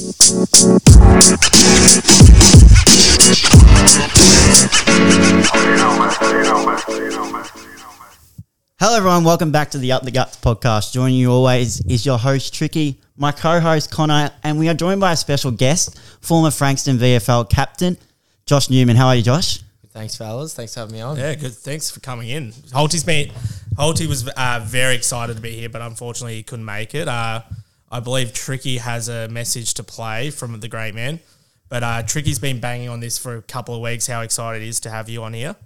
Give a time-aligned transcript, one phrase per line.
[0.00, 0.16] Hello,
[8.96, 9.24] everyone.
[9.24, 10.94] Welcome back to the Up the Guts podcast.
[10.94, 15.02] Joining you always is your host, Tricky, my co host, Connor, and we are joined
[15.02, 17.98] by a special guest, former Frankston VFL captain,
[18.46, 18.96] Josh Newman.
[18.96, 19.60] How are you, Josh?
[19.90, 20.54] Thanks, fellas.
[20.54, 21.18] Thanks for having me on.
[21.18, 21.52] Yeah, good.
[21.52, 22.52] Thanks for coming in.
[22.52, 23.32] Holty's been
[23.74, 27.06] Holty was uh, very excited to be here, but unfortunately he couldn't make it.
[27.06, 27.42] Uh,
[27.90, 31.20] I believe Tricky has a message to play from the great man,
[31.68, 34.06] but uh, Tricky's been banging on this for a couple of weeks.
[34.06, 35.56] How excited he is to have you on here.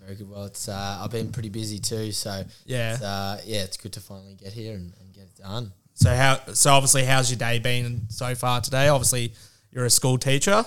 [0.00, 0.28] Very good.
[0.30, 2.94] Well, it's uh, I've been pretty busy too, so Yeah.
[2.94, 5.72] it's, uh, yeah, it's good to finally get here and, and get it done.
[5.94, 6.40] So how?
[6.54, 8.88] So obviously, how's your day been so far today?
[8.88, 9.32] Obviously,
[9.70, 10.64] you're a school teacher.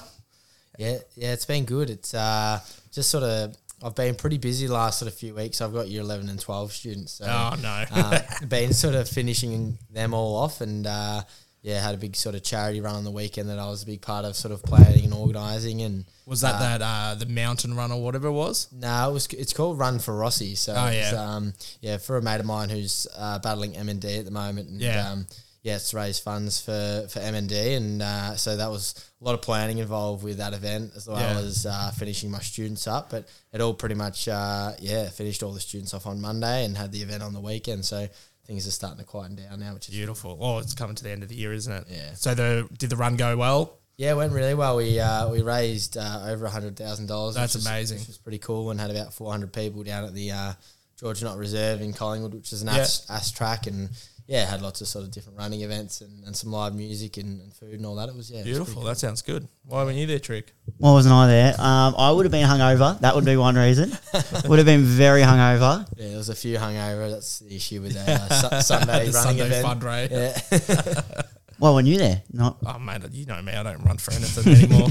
[0.77, 1.89] Yeah, yeah, it's been good.
[1.89, 2.59] It's uh,
[2.93, 5.61] just sort of I've been pretty busy the last sort of few weeks.
[5.61, 7.83] I've got year eleven and twelve students, so Oh no.
[7.91, 11.21] uh, been sort of finishing them all off, and uh,
[11.61, 13.85] yeah, had a big sort of charity run on the weekend that I was a
[13.85, 17.75] big part of, sort of planning and organising, and was that that uh, the mountain
[17.75, 18.67] run or whatever it was?
[18.71, 19.27] No, it was.
[19.27, 20.55] It's called Run for Rossi.
[20.55, 21.11] So, Oh, yeah.
[21.17, 24.69] um, yeah, for a mate of mine who's uh, battling MND at the moment.
[24.69, 25.09] And, Yeah.
[25.11, 25.27] um,
[25.65, 29.33] yeah, it's to raise funds for for MND, and uh, so that was a lot
[29.33, 31.39] of planning involved with that event, as well Yeah.
[31.39, 33.09] as uh, finishing my students up.
[33.09, 36.77] But it all pretty much, uh, yeah, finished all the students off on Monday and
[36.77, 37.83] had the event on the weekend.
[37.83, 38.07] So
[38.45, 40.37] things are starting to quieten down now, which is Beautiful.
[40.39, 41.85] Oh, it's coming to the end of the year, isn't it?
[41.89, 42.13] Yeah.
[42.13, 43.79] So the did the run go well?
[43.97, 44.75] Yeah, it went really well.
[44.77, 47.33] We uh, we raised uh, over hundred thousand dollars.
[47.33, 47.97] That's was- amazing.
[47.99, 50.53] Which was pretty cool, and had about four hundred people down at the uh,
[50.99, 52.81] George Knott Reserve in Collingwood, which is an Yeah.
[52.81, 53.89] ass, ass track, and
[54.27, 57.41] yeah, had lots of sort of different running events and, and some live music and,
[57.41, 58.09] and food and all that.
[58.09, 58.73] It was yeah, it was Beautiful.
[58.81, 59.47] pretty That sounds good.
[59.65, 60.53] Why weren't you there, Trick?
[60.77, 61.53] Why wasn't I there?
[61.59, 62.99] Um, I would have been hungover.
[63.01, 63.91] That would be one reason.
[64.47, 65.87] would have been very hungover.
[65.97, 67.11] Yeah, there was a few hungover.
[67.11, 69.65] That's the issue with that uh, su- Sunday The running Sunday event.
[69.65, 70.11] fun rate.
[70.11, 71.21] Yeah.
[71.57, 72.21] Why weren't you there?
[72.33, 72.57] Not.
[72.65, 73.53] Oh mate, you know me.
[73.53, 74.89] I don't run for anything anymore.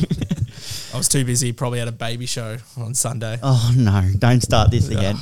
[0.95, 1.53] I was too busy.
[1.53, 3.39] Probably had a baby show on Sunday.
[3.43, 4.03] Oh no!
[4.17, 5.17] Don't start this again.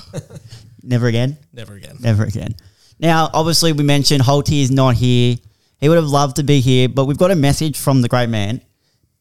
[0.84, 1.36] Never again.
[1.52, 1.96] Never again.
[1.98, 2.54] Never again.
[3.02, 5.36] Now, obviously, we mentioned Holty is not here.
[5.78, 8.28] He would have loved to be here, but we've got a message from the great
[8.28, 8.62] man.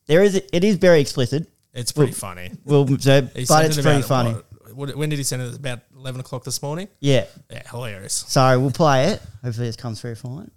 [0.05, 1.49] There is, it is very explicit.
[1.73, 2.51] It's pretty Well, funny.
[2.63, 4.31] Well, so, He but sent it's it pretty about, funny.
[4.33, 5.55] what- what- when did he send it?
[5.55, 6.87] About eleven o'clock this morning.
[6.99, 7.25] Yeah.
[7.49, 8.23] Yeah, hilarious.
[8.27, 9.21] So we'll play it.
[9.43, 10.51] Hopefully, this comes through fine.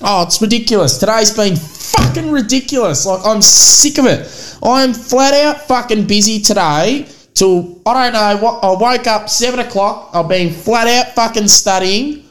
[0.00, 0.98] Oh, it's ridiculous.
[0.98, 3.04] Today's been fucking ridiculous.
[3.06, 4.56] Like, I'm sick of it.
[4.62, 9.60] I'm flat out fucking busy today till, I don't know what, I woke up 7
[9.60, 10.10] o'clock.
[10.14, 12.24] I've been flat out fucking studying.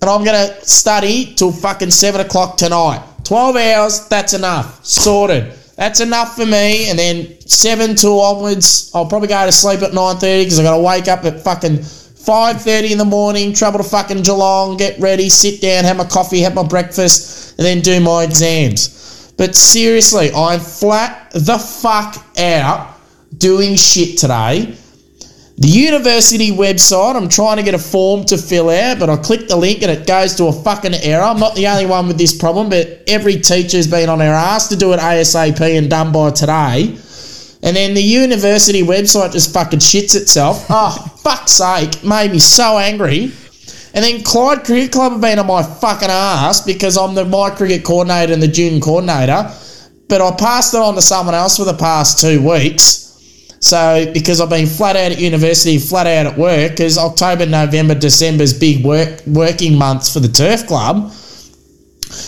[0.00, 3.02] And I'm to study till fucking 7 o'clock tonight.
[3.24, 4.84] 12 hours, that's enough.
[4.84, 5.52] Sorted.
[5.76, 6.88] That's enough for me.
[6.90, 10.76] And then 7 till onwards, I'll probably go to sleep at 9.30 because i got
[10.76, 11.78] to wake up at fucking
[12.26, 16.40] 5.30 in the morning, travel to fucking Geelong, get ready, sit down, have my coffee,
[16.40, 19.32] have my breakfast, and then do my exams.
[19.36, 22.95] But seriously, I'm flat the fuck out
[23.38, 24.76] doing shit today.
[25.58, 29.48] The university website, I'm trying to get a form to fill out, but I click
[29.48, 31.22] the link and it goes to a fucking error.
[31.22, 34.68] I'm not the only one with this problem, but every teacher's been on their ass
[34.68, 36.94] to do it ASAP and done by today.
[37.62, 40.66] And then the university website just fucking shits itself.
[40.70, 40.90] Oh,
[41.22, 42.04] fuck's sake.
[42.04, 43.32] Made me so angry.
[43.94, 47.48] And then Clyde Cricket Club have been on my fucking ass because I'm the my
[47.48, 49.50] cricket coordinator and the junior coordinator.
[50.06, 53.05] But I passed it on to someone else for the past two weeks.
[53.66, 57.96] So because I've been flat out at university, flat out at work, because October, November,
[57.96, 61.12] December's big work working months for the turf club.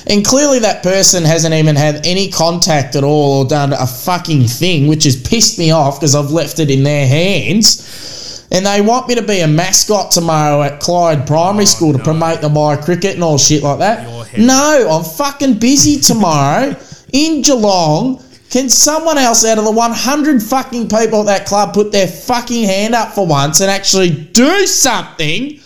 [0.08, 4.48] And clearly that person hasn't even had any contact at all or done a fucking
[4.48, 8.46] thing, which has pissed me off because I've left it in their hands.
[8.50, 11.98] And they want me to be a mascot tomorrow at Clyde Primary oh, School to
[12.00, 14.04] promote the My Cricket and all shit like that.
[14.36, 16.74] No, I'm fucking busy tomorrow
[17.12, 18.24] in Geelong.
[18.50, 22.64] Can someone else out of the 100 fucking people at that club put their fucking
[22.64, 25.60] hand up for once and actually do something?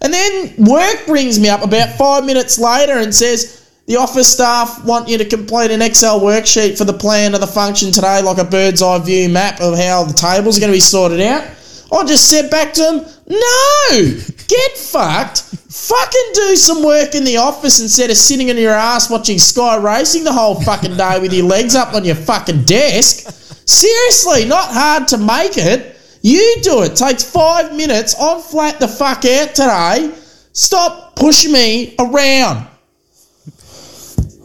[0.00, 4.84] And then work rings me up about five minutes later and says, the office staff
[4.84, 8.38] want you to complete an Excel worksheet for the plan of the function today, like
[8.38, 11.46] a bird's eye view map of how the tables are going to be sorted out.
[11.92, 15.42] I just said back to them, no, get fucked.
[15.72, 19.76] Fucking do some work in the office instead of sitting on your ass watching Sky
[19.76, 23.28] Racing the whole fucking day with your legs up on your fucking desk.
[23.66, 25.96] Seriously, not hard to make it.
[26.20, 26.94] You do it.
[26.94, 28.14] Takes five minutes.
[28.20, 30.14] I'm flat the fuck out today.
[30.52, 32.66] Stop pushing me around.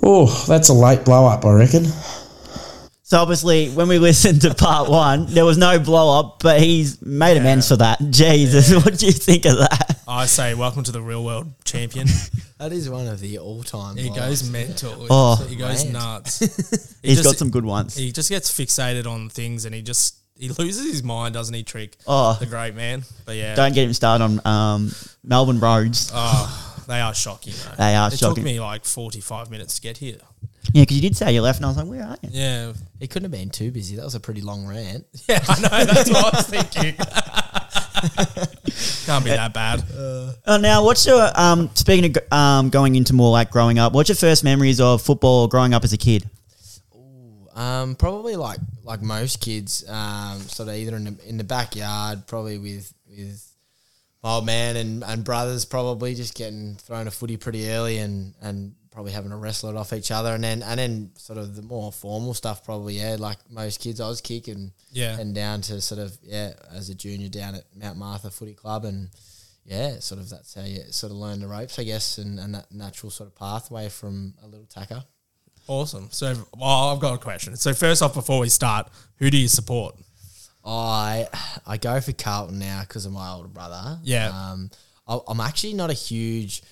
[0.01, 1.85] Oh, that's a late blow up, I reckon.
[3.09, 7.01] So obviously, when we listened to part one, there was no blow up, but he's
[7.01, 7.99] made amends for that.
[8.09, 10.01] Jesus, what do you think of that?
[10.05, 12.07] I say, welcome to the real world, champion.
[12.57, 13.97] That is one of the all-time.
[13.97, 14.17] He highs.
[14.41, 15.05] goes mental.
[15.11, 15.35] Oh.
[15.47, 15.93] he goes Man.
[15.93, 16.39] nuts.
[17.03, 17.95] He He's just- got some good ones.
[17.95, 21.61] He just gets fixated on things, and he just he loses his mind, doesn't he?
[21.61, 21.95] Trick.
[22.07, 22.35] Oh.
[22.39, 23.03] the great man.
[23.25, 24.91] But yeah, Don't get him started on um,
[25.23, 26.11] Melbourne roads.
[26.13, 27.53] oh, they are shocking.
[27.63, 27.75] Though.
[27.77, 28.35] They are it shocking.
[28.37, 30.17] took me like forty five minutes to get here.
[30.73, 32.29] Yeah, because you did say you left, and I was like, where are you?
[32.31, 33.95] Yeah, He couldn't have been too busy.
[33.95, 35.05] That was a pretty long rant.
[35.29, 35.93] yeah, I know.
[35.93, 36.95] That's what I was thinking.
[39.05, 39.83] Can't be that bad.
[40.45, 43.93] Uh, now, what's your um, speaking of um, going into more like growing up?
[43.93, 46.29] What's your first memories of football or growing up as a kid?
[47.55, 52.27] Um, probably like like most kids, um, sort of either in the in the backyard,
[52.27, 53.51] probably with with
[54.23, 58.33] my old man and, and brothers, probably just getting thrown a footy pretty early and,
[58.41, 61.55] and probably having to wrestle it off each other, and then and then sort of
[61.55, 65.19] the more formal stuff, probably yeah, like most kids, I was kicking Yeah.
[65.19, 68.85] and down to sort of yeah as a junior down at Mount Martha Footy Club
[68.85, 69.09] and.
[69.69, 72.55] Yeah, sort of that's how you sort of learn the ropes, I guess, and, and
[72.55, 75.03] that natural sort of pathway from a little tacker.
[75.67, 76.07] Awesome.
[76.09, 77.53] So, well, I've got a question.
[77.57, 78.87] So, first off, before we start,
[79.17, 79.97] who do you support?
[80.63, 81.27] I
[81.65, 83.99] I go for Carlton now because of my older brother.
[84.03, 84.29] Yeah.
[84.29, 84.69] Um,
[85.05, 86.63] I, I'm actually not a huge.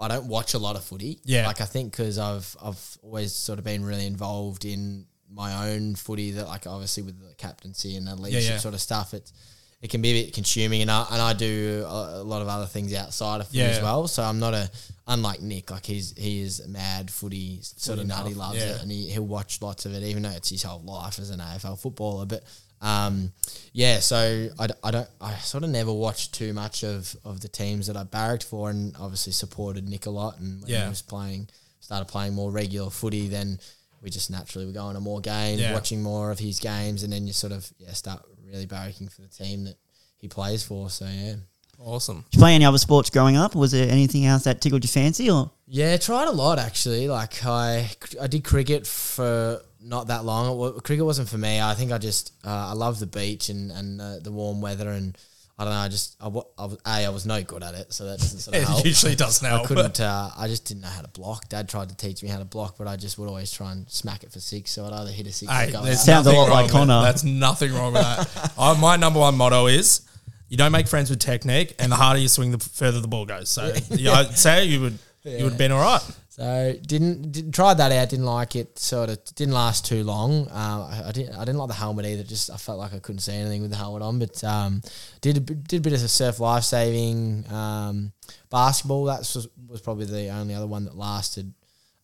[0.00, 1.20] I don't watch a lot of footy.
[1.24, 1.46] Yeah.
[1.46, 5.94] Like I think because I've I've always sort of been really involved in my own
[5.94, 6.32] footy.
[6.32, 8.58] That like obviously with the captaincy and the leadership yeah.
[8.58, 9.14] sort of stuff.
[9.14, 9.32] It's
[9.80, 12.48] it can be a bit consuming, and I and I do a, a lot of
[12.48, 13.66] other things outside of footy Yeah.
[13.66, 14.08] as well.
[14.08, 14.70] So I'm not a
[15.06, 15.70] unlike Nick.
[15.70, 18.26] Like he's he is mad footy sort Footy of nut.
[18.26, 18.76] He loves yeah.
[18.76, 21.30] it, and he he'll watch lots of it, even though it's his whole life as
[21.30, 22.26] an AFL footballer.
[22.26, 22.42] But
[22.80, 23.32] um,
[23.72, 27.40] yeah, so I, d- I don't I sort of never watched too much of of
[27.40, 30.38] the teams that I barracked for, and obviously supported Nick a lot.
[30.38, 30.84] And when Yeah.
[30.84, 31.48] he was playing,
[31.80, 33.58] started playing more regular footy, then
[34.02, 35.74] we just naturally were going to more games, Yeah.
[35.74, 39.22] watching more of his games, and then you sort of yeah start really barracking for
[39.22, 39.76] the team that
[40.18, 40.88] he plays for.
[40.90, 41.34] So yeah.
[41.80, 42.24] Awesome.
[42.30, 43.54] Did you play any other sports growing up?
[43.54, 45.30] Was there anything else that tickled your fancy?
[45.30, 47.06] Or Yeah, tried a lot actually.
[47.06, 47.88] Like I,
[48.20, 50.76] I did cricket for not that long.
[50.76, 51.60] It cricket wasn't for me.
[51.60, 54.90] I think I just uh, I love the beach and and uh, the warm weather
[54.90, 55.16] and
[55.60, 55.80] I don't know.
[55.80, 58.38] I just I, I was a I was no good at it, so that doesn't
[58.38, 58.84] sort of It help.
[58.84, 59.64] usually doesn't help.
[59.64, 60.00] I couldn't.
[60.00, 61.48] Uh, I just didn't know how to block.
[61.48, 63.88] Dad tried to teach me how to block, but I just would always try and
[63.90, 64.70] smack it for six.
[64.70, 66.04] So I'd either hit a six Hey, or go there's out.
[66.04, 67.02] Sounds a lot like wrong Connor.
[67.02, 68.52] That's nothing wrong with that.
[68.56, 70.02] I, my number one motto is
[70.48, 73.26] you don't make friends with technique, and the harder you swing, the further the ball
[73.26, 73.48] goes.
[73.48, 76.02] So, yeah, I'd say you would you would have been all right.
[76.38, 78.10] So didn't, didn't tried that out.
[78.10, 78.78] Didn't like it.
[78.78, 80.46] Sort of didn't last too long.
[80.46, 81.34] Uh, I, I didn't.
[81.34, 82.22] I didn't like the helmet either.
[82.22, 84.20] Just I felt like I couldn't see anything with the helmet on.
[84.20, 84.80] But um,
[85.20, 87.44] did a, bit- did a bit of surf life saving.
[87.52, 88.12] Um,
[88.50, 89.06] basketball.
[89.06, 91.52] That was, was probably the only other one that lasted.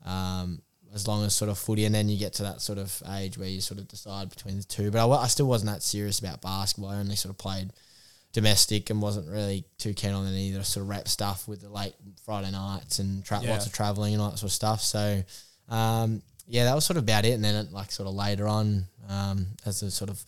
[0.05, 3.03] Um, as long as sort of footy, and then you get to that sort of
[3.15, 4.91] age where you sort of decide between the two.
[4.91, 6.91] But I, I still wasn't that serious about basketball.
[6.91, 7.73] I only sort of played
[8.35, 11.63] domestic and wasn't really too keen on any of the sort of rap stuff with
[11.63, 11.95] the late
[12.27, 13.53] Friday nights and tra- Yeah.
[13.53, 14.83] lots of traveling and all that sort of stuff.
[14.83, 15.25] So,
[15.71, 17.31] um, yeah, that was sort of about it.
[17.33, 20.23] And then, it, like, sort of later on, um, as a sort of,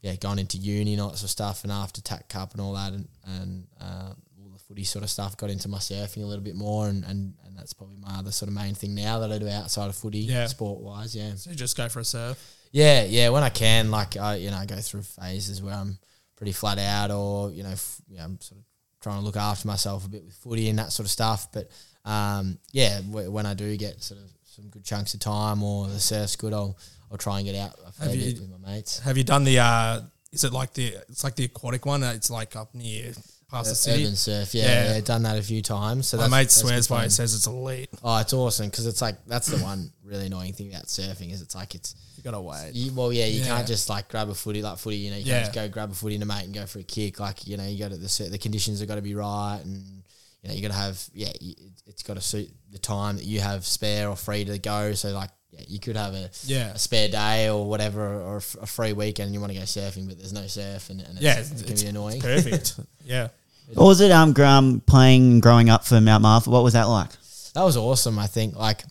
[0.00, 2.60] yeah, gone into uni and all that sort of stuff, and after TAC Cup and
[2.60, 4.12] all that, and, and uh,
[4.42, 6.88] all the footy sort of stuff, got into my surfing a little bit more.
[6.88, 9.48] And, and, and that's probably my other sort of main thing now that I do
[9.48, 10.46] outside of footy, Yeah.
[10.46, 11.14] sport wise.
[11.14, 11.34] Yeah.
[11.36, 12.38] So you just go for a surf.
[12.72, 13.28] Yeah, yeah.
[13.28, 15.98] When I can, like I, you know, I go through phases where I'm
[16.42, 18.64] pretty flat out, or you know, f- you know, I'm sort of
[19.00, 21.46] trying to look after myself a bit with footy and that sort of stuff.
[21.52, 21.70] But
[22.04, 25.86] um, yeah, w- when I do get sort of some good chunks of time, or
[25.86, 26.76] the surf's good, I'll
[27.12, 28.98] I'll try and get out a fair Have bit you- with my mates.
[28.98, 29.60] Have you done the?
[29.60, 30.00] uh
[30.32, 30.96] Is it like the?
[31.08, 32.02] It's like the aquatic one.
[32.02, 33.12] It's like up near
[33.52, 34.04] past the city.
[34.04, 34.94] URBNSURF, yeah, Yeah.
[34.94, 36.08] yeah, done that a few times.
[36.08, 37.06] So My that's, mate that's swears good by fun.
[37.06, 37.10] it.
[37.10, 37.90] Says it's elite.
[38.02, 41.40] Oh, it's awesome because it's like that's the one really annoying thing about surfing is
[41.42, 42.72] it's like it's You gotta wait.
[42.74, 43.46] You, well, yeah, you Yeah.
[43.56, 44.96] can't just like grab a footy like footy.
[44.96, 45.34] You know, you Yeah.
[45.42, 47.20] can't just go grab a footy in a mate and go for a kick.
[47.20, 49.60] Like you know, you got to the cer- the conditions have got to be right,
[49.64, 50.02] and
[50.42, 51.54] you know you got to have yeah, you,
[51.86, 54.94] it's got to suit the time that you have spare or free to go.
[54.94, 56.68] So like yeah, you could have a Yeah.
[56.72, 59.58] a spare day or whatever or a f- a free weekend and you want to
[59.58, 62.20] go surfing, but there's no surf and, and it's, Yeah, it can it's be annoying.
[62.22, 62.80] perfect.
[63.04, 63.28] yeah.
[63.74, 64.10] What was it?
[64.10, 66.50] Um, Graham playing growing up for Mount Martha.
[66.50, 67.10] What was that like?
[67.54, 68.18] That was awesome.
[68.18, 68.82] I think like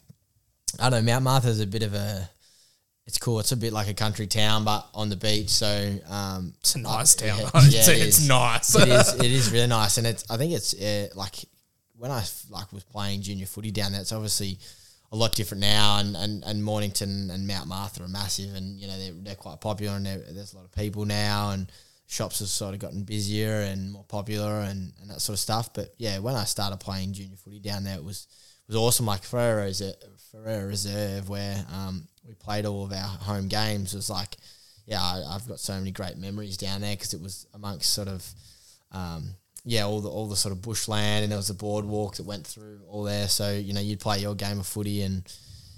[0.80, 2.30] I don't know Mount Martha is a bit of a
[3.08, 3.40] it's cool.
[3.40, 5.50] It's a bit like a country town, but on the beach.
[5.50, 7.40] So um, It's a nice town.
[7.40, 8.76] yeah, I'd yeah, say it it's nice.
[8.76, 9.14] it is.
[9.20, 10.24] It is really nice, and it's.
[10.30, 11.36] I think it's uh, like
[11.98, 14.02] when I like was playing junior footy down there.
[14.02, 14.60] It's obviously
[15.12, 18.88] a lot different now, and, and, and Mornington and Mount Martha are massive, and you
[18.88, 21.70] know they're, they're quite popular, and there's a lot of people now, and
[22.12, 25.74] shops have sort of gotten busier and more popular, and, and that sort of stuff.
[25.74, 28.28] But yeah, when I started playing junior footy down there, it was
[28.68, 29.06] was awesome.
[29.06, 29.96] Like Ferrera Reserve,
[30.34, 34.36] Ferrera Reserve, where um, we played all of our home games, it was like,
[34.86, 38.10] yeah, I, I've got so many great memories down there because it was amongst sort
[38.10, 38.30] of
[38.92, 42.26] um, yeah, all the all the sort of bushland, and there was a boardwalk that
[42.26, 43.28] went through all there.
[43.28, 45.24] So you know, you'd play your game of footy, and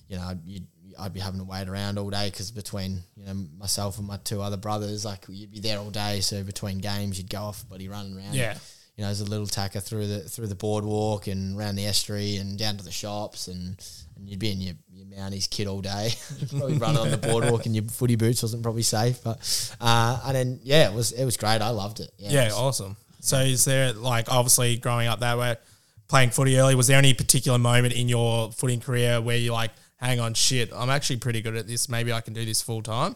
[0.08, 0.68] you know, you'd,
[1.00, 4.18] I'd be having to wait around all day because between you know myself and my
[4.18, 6.20] two other brothers, like you'd be there all day.
[6.22, 8.36] So between games, you'd go off, buddy, running around.
[8.36, 8.58] Yeah.
[8.96, 12.38] You know, as a little tacker through the through the boardwalk and around the estuary
[12.38, 13.76] and down to the shops and
[14.16, 16.12] and you'd be in your, your Mounties kit all day,
[16.50, 20.36] probably running on the boardwalk in your footy boots wasn't probably safe, but uh, and
[20.36, 21.62] then yeah, it was it was great.
[21.62, 22.12] I loved it.
[22.18, 22.96] Yeah, it was- awesome.
[23.20, 25.56] So is there like obviously growing up that way,
[26.10, 26.76] playing footy early?
[26.76, 30.72] Was there any particular moment in your footing career where you like, hang on, shit,
[30.74, 31.88] I'm actually pretty good at this.
[31.90, 33.16] Maybe I can do this full time.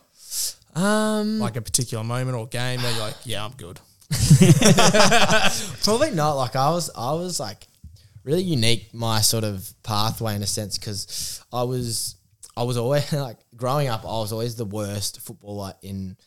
[0.75, 3.79] Um, Like a particular moment or game that you're like, yeah, I'm good.
[5.84, 6.34] Probably not.
[6.34, 7.67] Like I was, I was like
[8.24, 8.93] really unique.
[8.93, 12.15] My sort of pathway in a sense because I was,
[12.55, 14.03] I was always like growing up.
[14.03, 16.17] I was always the worst footballer in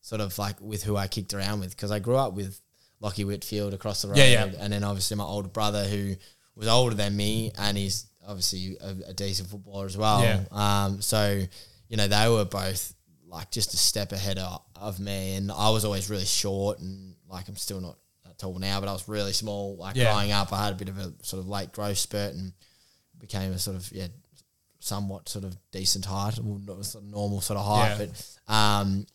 [0.00, 2.60] sort of like with who I kicked around with because I grew up with
[3.02, 4.52] Lachie Whitfield across the road, Yeah, yeah.
[4.58, 6.14] and then obviously my older brother who
[6.56, 10.22] was older than me and he's obviously a, a decent footballer as well.
[10.22, 10.44] Yeah.
[10.52, 11.42] Um, so
[11.88, 12.94] you know they were both
[13.26, 17.14] like just a step ahead of, of me, and I was always really short and
[17.28, 19.76] like I'm still not that tall now, but I was really small.
[19.76, 20.12] Like Yeah.
[20.12, 22.52] growing up, I had a bit of a sort of late growth spurt and
[23.18, 24.06] became a sort of yeah
[24.80, 28.06] somewhat sort of decent height, not a normal sort of height, Yeah.
[28.46, 29.06] but um,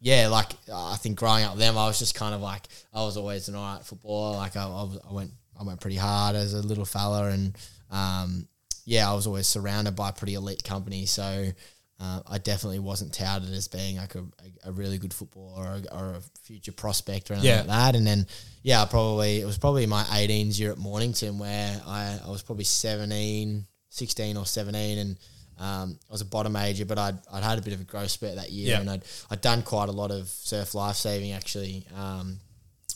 [0.00, 3.02] yeah, like I think growing up with them, I was just kind of like I
[3.02, 4.36] was always an alright footballer.
[4.36, 7.56] Like I, I, was, I went I went pretty hard as a little fella, and
[7.90, 8.48] um,
[8.84, 11.06] yeah, I was always surrounded by pretty elite company.
[11.06, 11.46] So
[12.00, 14.24] uh, I definitely wasn't touted as being like a,
[14.64, 17.58] a, really good footballer or a, or a future prospect or anything Yeah.
[17.58, 17.94] like that.
[17.94, 18.26] And then
[18.62, 22.42] yeah, I probably it was probably my 18s year at Mornington where I, I was
[22.42, 25.16] probably 17, 16 or 17 and
[25.60, 28.10] um, I was a bottom major, but I'd, I'd had a bit of a growth
[28.10, 28.80] spurt that year Yeah.
[28.80, 32.40] and I'd, I'd done quite a lot of surf life saving actually um,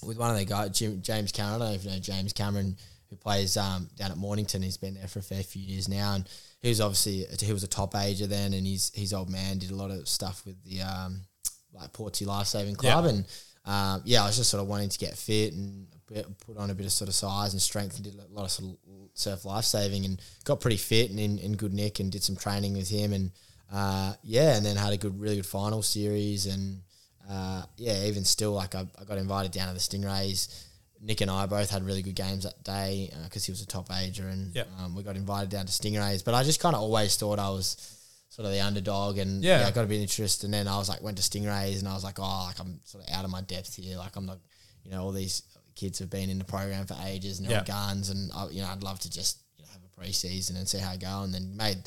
[0.03, 1.63] with one of the guys, Jim, James Cameron.
[1.63, 2.77] I don't know if you know James Cameron,
[3.11, 4.63] who plays um, down at Mornington.
[4.63, 6.29] He's been there for a fair few years now, and
[6.61, 9.71] he was obviously he was a top ager then, and his his old man did
[9.71, 11.23] a lot of stuff with the um,
[11.73, 13.11] like Portsea Life Saving Club, Yeah.
[13.11, 13.25] and
[13.65, 15.87] um, yeah, I was just sort of wanting to get fit and
[16.47, 18.51] put on a bit of sort of size and strength, and did a lot of
[18.51, 18.77] sort of
[19.15, 22.37] surf life saving, and got pretty fit and in, in good nick, and did some
[22.37, 23.31] training with him, and
[23.73, 26.81] uh, yeah, and then had a good really good final series, and
[27.29, 30.65] uh, yeah, even still, like I, I got invited down to the Stingrays.
[31.07, 33.91] Nick and I both had really good games that day because he was a top
[33.93, 34.69] ager, and Yep.
[34.81, 36.25] um, we got invited down to Stingrays.
[36.25, 37.77] But I just kind of always thought I was
[38.29, 39.61] sort of the underdog, and Yeah.
[39.61, 40.43] yeah, I got a bit of interest.
[40.43, 42.81] And then I was like, went to Stingrays, and I was like, oh, like I'm
[42.85, 43.97] sort of out of my depth here.
[43.97, 44.41] Like I'm not,
[44.85, 45.43] you know, all these
[45.77, 47.65] kids have been in the program for ages and they're Yeah.
[47.65, 50.69] guns, and I, you know, I'd love to just you know, have a preseason and
[50.69, 51.23] see how I go.
[51.23, 51.79] And then made,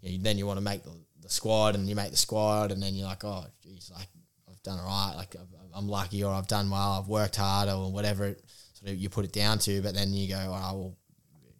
[0.00, 2.72] you know, then you want to make the, the squad, and you make the squad,
[2.72, 4.08] and then you're like, oh, geez, like
[4.48, 5.14] I've done all right.
[5.16, 6.92] Like I've- I'm lucky, or I've done well.
[7.00, 8.44] I've worked hard, or whatever it,
[8.82, 9.80] sort of you put it down to.
[9.82, 10.96] But then you go, oh, well,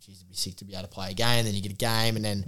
[0.00, 1.44] geez, it'd be sick to be able to play a game.
[1.44, 2.44] Then you get a game, and then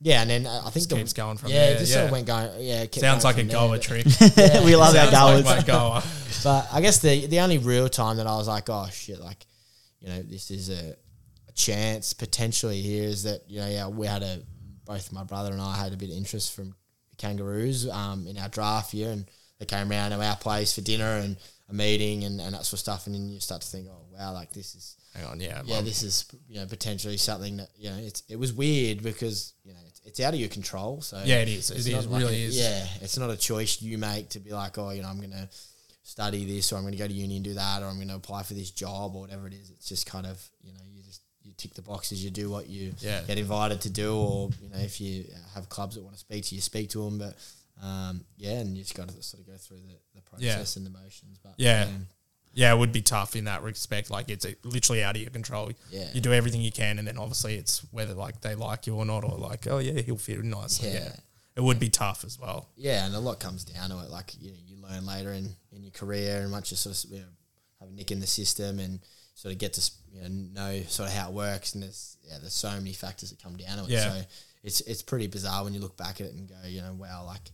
[0.00, 1.92] yeah, and then uh, I think Just the- keeps going from yeah, there, it just
[1.92, 2.50] sort of went going.
[2.60, 4.06] Yeah, kept Sounds like a there, goer trick.
[4.64, 5.44] we love our goers.
[5.44, 6.02] like goer.
[6.44, 9.44] but I guess the the only real time that I was like, oh shit, like
[10.00, 10.94] you know, this is a,
[11.48, 14.40] a chance potentially here is that you know, yeah, we had a
[14.84, 16.74] both my brother and I had a bit of interest from
[17.18, 21.18] Kangaroos um, in our draft year, and they came around to our place for dinner
[21.18, 21.36] and
[21.68, 24.06] a meeting and, and that sort of stuff, and then you start to think, oh
[24.18, 25.62] wow, like this is Hang on, yeah.
[25.64, 25.84] yeah, mum.
[25.84, 29.72] this is you know potentially something that you know it's it was weird because you
[29.72, 31.00] know it's, it's out of your control.
[31.00, 31.70] So Yeah, it is.
[31.70, 32.58] it's It like really a- is.
[32.58, 35.48] Yeah, it's not a choice you make to be like, oh, you know, I'm gonna
[36.02, 38.42] study this or I'm gonna go to uni and do that or I'm gonna apply
[38.42, 39.70] for this job or whatever it is.
[39.70, 42.68] It's just kind of you know you just you tick the boxes, you do what
[42.68, 43.22] you Yeah.
[43.22, 46.44] get invited to do, or you know if you have clubs that want to speak
[46.46, 47.18] to you, speak to them.
[47.18, 47.34] But
[47.82, 50.54] um, yeah, and you just got to sort of go through the, the Yeah.
[50.56, 51.38] process and the motions.
[51.42, 51.84] But Yeah.
[51.88, 52.06] um,
[52.58, 54.10] Yeah, it would be tough in that respect.
[54.10, 55.70] Like it's uh, literally out of your control.
[55.92, 56.08] Yeah.
[56.12, 59.04] You do everything you can, and then obviously it's whether like they like you or
[59.04, 60.90] not, or like oh yeah, he'll fit nicely.
[60.90, 61.04] Yeah.
[61.04, 61.16] Yeah.
[61.54, 62.68] It would be tough as well.
[62.76, 64.10] yeah, and a lot comes down to it.
[64.10, 67.10] Like you know, you learn later in, in your career, and once you sort of
[67.12, 67.26] you know,
[67.78, 68.98] have a nick in the system and
[69.34, 72.38] sort of get to you know know sort of how it works, and there's yeah,
[72.40, 73.90] there's so many factors that come down to it.
[73.90, 74.10] Yeah.
[74.10, 74.22] So
[74.64, 77.24] it's it's pretty bizarre when you look back at it and go, you know, wow,
[77.24, 77.52] like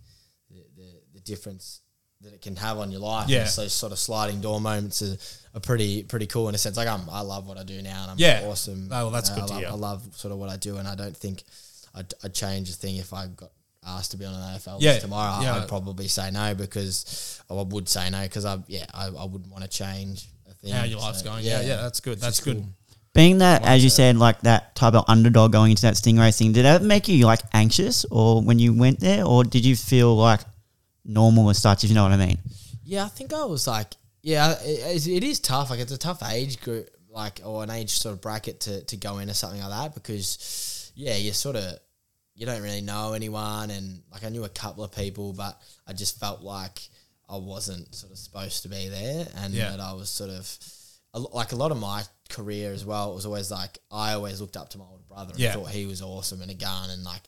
[0.50, 1.80] the the, the difference
[2.24, 3.28] that it can have on your life.
[3.28, 3.40] Yeah.
[3.40, 5.16] And those sort of sliding door moments are,
[5.56, 6.76] are pretty pretty cool in a sense.
[6.76, 8.42] Like I'm, I love what I do now, and I'm Yeah.
[8.44, 8.88] awesome.
[8.90, 9.68] Oh, well, that's You good I to love, hear.
[9.70, 11.42] I love sort of what I do, and I don't think
[11.94, 13.50] I'd, I'd change a thing if I got
[13.86, 15.42] asked to be on an AFL Yeah, list tomorrow.
[15.42, 15.56] yeah.
[15.56, 19.24] I'd probably say no because oh, I would say no because I yeah I, I
[19.24, 20.72] wouldn't want to change a thing.
[20.72, 21.44] How your life's So, going.
[21.44, 22.18] Yeah, yeah, that's good.
[22.20, 22.56] That's good.
[22.56, 22.66] cool.
[23.12, 26.50] Being that, as you said, like that type of underdog going into that stingray thing,
[26.52, 30.16] did that make you like anxious, or when you went there, or did you feel
[30.16, 30.40] like
[31.04, 31.84] normal as such?
[31.84, 32.38] If you know what I mean?
[32.84, 35.70] Yeah, I think I was like Yeah, it, it is tough.
[35.70, 38.96] Like it's a tough age group, like or an age sort of bracket to, to
[38.96, 41.78] go into something like that because yeah, you sort of
[42.36, 45.92] you don't really know anyone, and like I knew a couple of people, but I
[45.92, 46.80] just felt like
[47.28, 49.70] I wasn't sort of supposed to be there, and Yeah.
[49.70, 50.46] that I was sort of
[51.14, 53.12] a like a lot of my career as well.
[53.12, 55.52] It was always like I always looked up to my older brother and Yeah.
[55.54, 57.22] thought he was awesome and a gun, and like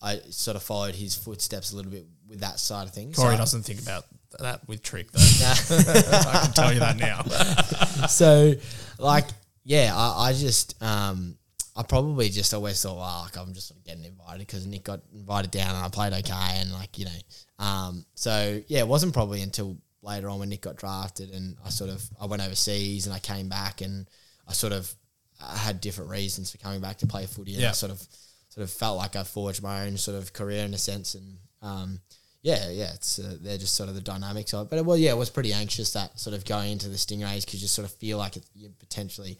[0.00, 3.16] I sort of followed his footsteps a little bit with that side of things.
[3.16, 4.06] Corey So- doesn't think about
[4.40, 5.20] that with trick though.
[5.44, 8.06] I can tell you that now.
[8.06, 8.54] so
[8.98, 9.26] like
[9.64, 11.36] yeah I, I just um
[11.76, 14.84] I probably just always thought well like I'm just sort of getting invited because Nick
[14.84, 18.88] got invited down and I played okay and like you know um so yeah it
[18.88, 22.42] wasn't probably until later on when Nick got drafted and I sort of I went
[22.42, 24.08] overseas and I came back and
[24.48, 24.92] I sort of
[25.40, 27.68] I had different reasons for coming back to play footy and Yeah.
[27.70, 28.00] I sort of
[28.48, 31.38] sort of felt like I forged my own sort of career in a sense and
[31.62, 32.00] um
[32.44, 34.70] yeah, yeah, it's uh, they're just sort of the dynamics of it.
[34.70, 37.44] But it was yeah, it was pretty anxious that sort of going into the Stingrays
[37.44, 39.38] because you sort of feel like it, you're potentially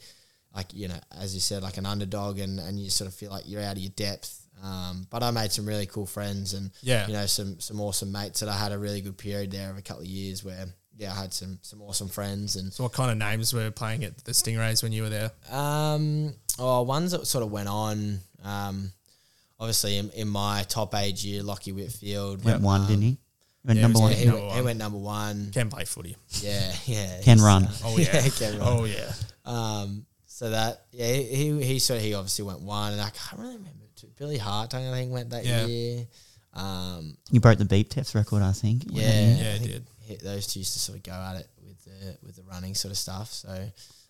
[0.55, 3.29] like you know, as you said, like an underdog, and and you sort of feel
[3.29, 4.42] like you're out of your depth.
[4.63, 7.05] Um, but I made some really cool friends, and Yeah.
[7.07, 9.77] you know, some some awesome mates that I had a really good period there of
[9.77, 10.65] a couple of years where
[10.97, 14.03] yeah, I had some some awesome friends and So what kind of names were playing
[14.05, 15.31] at the Stingrays when you were there?
[15.51, 18.19] um, oh, ones that sort of went on.
[18.43, 18.91] Um,
[19.59, 23.17] obviously in, in my top age year, Lachie Whitfield Went one, um, didn't he?
[23.65, 24.09] Went yeah, number he one.
[24.11, 25.51] was- He, Number went, he went number one.
[25.51, 26.15] Can play footy.
[26.41, 27.21] Yeah, yeah.
[27.23, 27.63] Can run.
[27.65, 28.27] uh, Oh yeah.
[28.29, 28.67] can run.
[28.67, 29.11] Oh yeah.
[29.45, 33.09] Um, so that yeah, he he, he sort of he obviously went one, and I
[33.09, 33.82] can't really remember.
[34.23, 34.27] Too.
[34.27, 35.65] Billy Hartung, I think, went that Yeah.
[35.65, 36.07] year.
[36.53, 38.83] Um, You broke the beep test record, I think.
[38.87, 39.87] yeah, Yeah, I it think did.
[40.01, 42.75] he- those two used to sort of go at it with the with the running
[42.75, 43.33] sort of stuff.
[43.33, 43.49] So,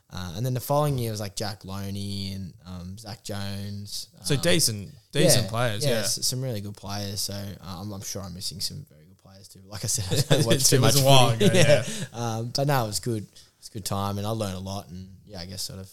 [0.10, 4.08] uh, and then the following year was like Jack Lonie and um, Zak Jones.
[4.24, 5.86] So um, decent, decent yeah, players.
[5.86, 5.92] Yeah.
[6.00, 7.22] s- some really good players.
[7.22, 9.62] So uh, I'm, I'm sure I'm missing some very good players too.
[9.66, 11.46] Like I said, I don't watch It too was much a while footy.
[11.46, 11.84] ago, yeah.
[12.12, 13.24] Um, but no, it was good.
[13.24, 14.90] It was a good time, and I learned a lot.
[14.90, 15.90] And yeah, I guess sort of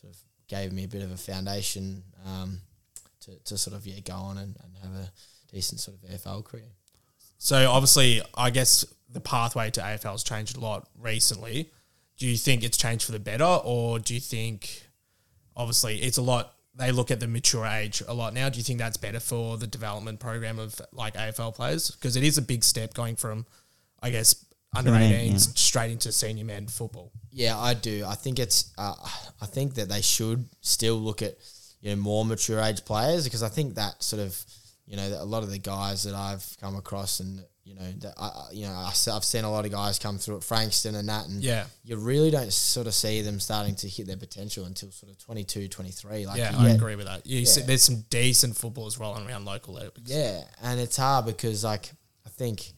[0.00, 2.60] sort of gave me a bit of a foundation um,
[3.22, 5.10] to, to sort of yeah go on and, and have a
[5.52, 6.72] decent sort of AFL career.
[7.38, 11.70] So obviously, I guess the pathway to AFL has changed a lot recently.
[12.16, 14.86] Do you think it's changed for the better, or do you think,
[15.56, 16.54] obviously, it's a lot?
[16.74, 18.48] They look at the mature age a lot now.
[18.48, 21.90] Do you think that's better for the development program of like AFL players?
[21.90, 23.44] Because it is a big step going from,
[24.00, 25.36] I guess, under Right, 18s yeah.
[25.54, 27.12] straight into senior men football.
[27.30, 28.04] Yeah, I do.
[28.06, 28.72] I think it's.
[28.78, 28.94] Uh,
[29.40, 31.36] I think that they should still look at
[31.82, 34.42] you know more mature age players because I think that sort of
[34.86, 38.14] you know a lot of the guys that I've come across and you know that
[38.18, 41.26] I you know I've seen a lot of guys come through at Frankston and that
[41.28, 41.64] and Yeah.
[41.84, 45.18] you really don't sort of see them starting to hit their potential until sort of
[45.18, 46.26] 22, 23.
[46.26, 47.24] Like yeah, I agree with that.
[47.26, 47.66] You see, Yeah.
[47.66, 50.10] there's some decent footballers rolling around local leagues.
[50.10, 51.92] Yeah, and it's hard because like
[52.26, 52.72] I think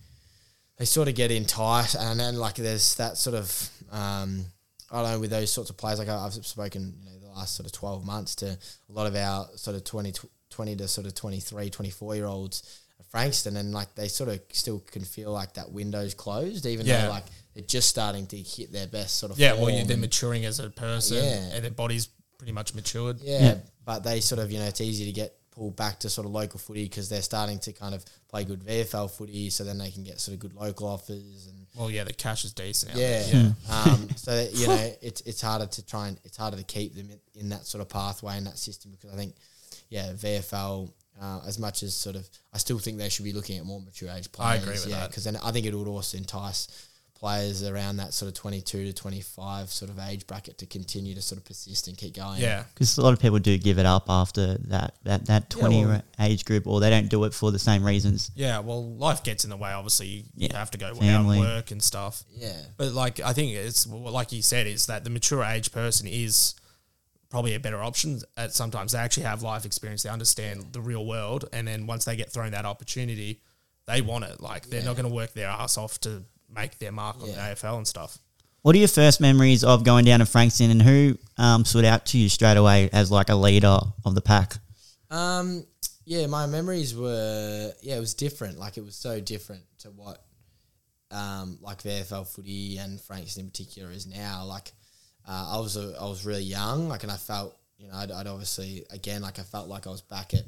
[0.78, 4.44] they sort of get enticed, and then like there's that sort of um,
[4.90, 5.98] I don't know with those sorts of players.
[5.98, 8.46] Like I've spoken, you know, last sort of twelve months to
[8.88, 10.12] a lot of our sort of 20,
[10.50, 14.40] 20 to sort of 23, 24 year olds at Frankston, and like they sort of
[14.52, 17.02] still can feel like that window's closed, even Yeah.
[17.06, 19.84] though like they're just starting to hit their best sort of Yeah, well, form you,
[19.84, 21.54] they're maturing as a person, Yeah.
[21.54, 23.20] and their body's pretty much matured.
[23.20, 23.54] yeah, Yeah.
[23.84, 26.32] but they sort of, you know, it's easy to get pulled back to sort of
[26.32, 29.90] local footy because they're starting to kind of play good VFL footy, so then they
[29.92, 32.92] can get sort of good local offers and Well, yeah, the cash is decent.
[32.92, 36.56] Out yeah, um, so that, you know, it's it's harder to try and it's harder
[36.56, 39.34] to keep them in, in that sort of pathway and that system because I think,
[39.88, 40.90] yeah, VFL.
[41.22, 43.80] Uh, as much as sort of, I still think they should be looking at more
[43.80, 44.48] mature age players.
[44.48, 44.62] I players.
[44.64, 45.10] agree with yeah, that.
[45.10, 46.66] because then I think it would also entice
[47.24, 50.66] players around that sort of twenty two to twenty five sort of age bracket to
[50.66, 52.38] continue to sort of persist and keep going.
[52.38, 52.64] yeah.
[52.74, 56.02] Because a lot of people do give it up after that that, that 20 well-
[56.20, 58.30] age group, or they don't do it for the same reasons.
[58.34, 59.72] Yeah, well, life gets in the way.
[59.72, 60.58] Obviously, you, you Yeah.
[60.58, 61.38] have to go out Family.
[61.38, 62.24] and work and stuff.
[62.36, 66.06] yeah, But like, I think it's like you said, is that the mature age person
[66.06, 66.54] is
[67.30, 68.20] probably a better option.
[68.36, 72.04] At sometimes they actually have life experience, they understand the real world, and then once
[72.04, 73.40] they get thrown that opportunity,
[73.86, 74.40] they want it.
[74.42, 76.22] Like they're not going to work their ass off to
[76.54, 78.18] make their mark on the AFL and stuff.
[78.62, 82.06] What are your first memories of going down to Frankston, and who um, stood out
[82.06, 84.54] to you straight away as like a leader of the pack?
[85.10, 85.66] Um,
[86.06, 88.58] yeah, my memories were yeah, it was different.
[88.58, 90.24] Like it was so different to what
[91.10, 94.44] um like AFL footy and Frankston in particular is now.
[94.44, 94.72] Like
[95.26, 98.10] uh, I was a, I was really young, like, and I felt you know I'd,
[98.10, 100.44] I'd obviously again like I felt like I was back at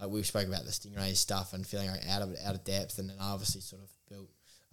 [0.00, 2.64] like we spoke about the Stingrays stuff and feeling like out of it out of
[2.64, 3.93] depth, and then I obviously sort of built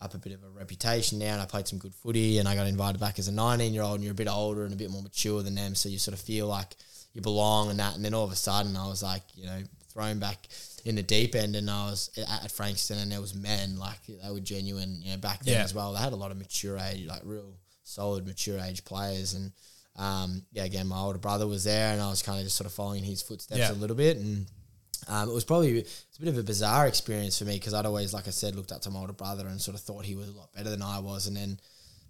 [0.01, 2.55] up a bit of a reputation now, and I played some good footy, and I
[2.55, 4.77] got invited back as a 19 year old, and you're a bit older and a
[4.77, 6.75] bit more mature than them, so you sort of feel like
[7.13, 9.61] you belong and that, and then all of a sudden I was like, you know,
[9.93, 10.47] thrown back
[10.85, 13.99] in the deep end, and I was at, at Frankston, and there was men like
[14.07, 15.63] they were genuine, you know, back then Yeah.
[15.63, 15.93] as well.
[15.93, 19.33] They had a lot of mature age, like real solid, mature age players.
[19.33, 19.51] And
[19.97, 22.65] um, yeah, again, my older brother was there, and I was kind of just sort
[22.65, 23.71] of following his footsteps Yeah.
[23.71, 24.17] a little bit.
[24.17, 24.47] And
[25.07, 27.85] um, it was probably it's a bit of a bizarre experience for me because I'd
[27.85, 30.15] always, like I said, looked up to my older brother and sort of thought he
[30.15, 31.27] was a lot better than I was.
[31.27, 31.59] And then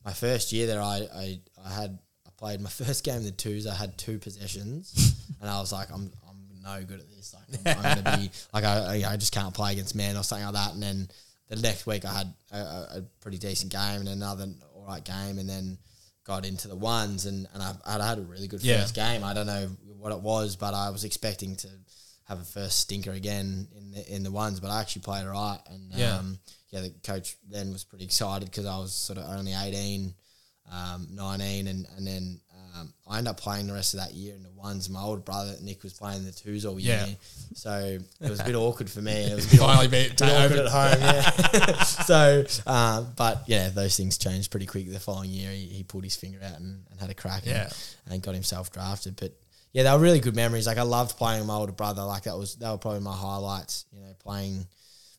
[0.05, 3.31] my first year there, I I, I had I played my first game in the
[3.31, 3.65] twos.
[3.67, 7.33] I had two possessions, and I was like, I'm I'm no good at this.
[7.33, 10.23] Like I'm, I'm gonna be like I I- I just can't play against men or
[10.23, 10.73] something like that.
[10.73, 11.07] And then
[11.47, 15.03] the next week I had a, a, a pretty decent game and another all right
[15.03, 15.77] game, and then
[16.23, 18.81] got into the ones and and I, I had a really good Yeah.
[18.81, 19.23] first game.
[19.23, 21.67] I don't know what it was, but I was expecting to
[22.31, 25.31] have a first stinker again in the in the ones, but I actually played all
[25.33, 25.59] right.
[25.69, 26.17] And Yeah.
[26.17, 26.39] um,
[26.69, 30.13] yeah, the coach then was pretty excited because I was sort of only 18,
[30.71, 32.39] um, 19, and and then
[32.77, 34.89] um, I ended up playing the rest of that year in the ones.
[34.89, 37.15] My older brother Nick was playing the twos all year, Yeah.
[37.53, 39.11] so it was a bit awkward for me.
[39.11, 40.63] It was a bit Finally awkward, beat- bit awkward over.
[40.63, 41.01] at home.
[41.01, 41.83] Yeah.
[41.83, 44.89] so, um, but yeah, those things changed pretty quick.
[44.89, 47.45] The following year, he, he pulled his finger out and, and had a crack.
[47.45, 47.63] Yeah.
[48.05, 49.17] And, and got himself drafted.
[49.17, 49.33] But
[49.73, 50.67] yeah, they were really good memories.
[50.67, 52.03] Like I loved playing with my older brother.
[52.03, 53.85] Like that was that were probably my highlights.
[53.91, 54.65] You know, playing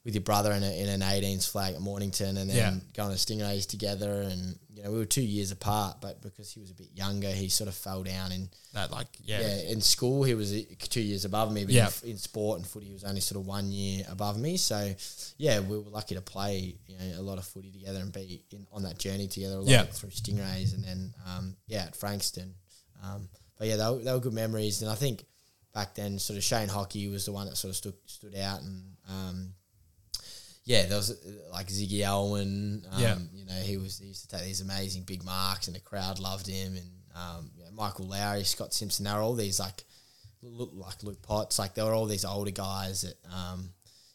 [0.05, 2.75] with your brother in, a, in an 18s flag at Mornington, and then Yeah.
[2.93, 4.23] going to Stingrays together.
[4.23, 7.31] And you know, we were two years apart, but because he was a bit younger,
[7.31, 9.41] he sort of fell down in That like yeah.
[9.41, 11.89] yeah, in school he was uh, two years above me, but Yeah.
[12.03, 14.57] in, in sport and footy he was only sort of one year above me.
[14.57, 14.93] So
[15.39, 18.43] yeah, we were lucky to play you know a lot of footy together and be
[18.51, 19.55] in, on that journey together.
[19.55, 19.83] A lot Yeah.
[19.85, 22.55] through Stingrays and then um, yeah at Frankston.
[23.05, 23.29] Um,
[23.63, 25.25] but yeah, they were, they were good memories, and I think
[25.73, 28.61] back then sort of Shane Hockey was the one that sort of stood stood out
[28.63, 28.83] and.
[29.09, 29.55] Um,
[30.65, 31.17] yeah, there was
[31.53, 32.85] like Ziggy Elwin.
[32.93, 33.19] Um, Yeah.
[33.35, 36.19] you know, he was he used to take these amazing big marks, and the crowd
[36.21, 36.77] loved him.
[36.77, 39.85] And um, you know, Michael Lowry, Scott Simpson, they were all these like
[40.43, 43.71] look like Luke Potts, like they were all these older guys that, um,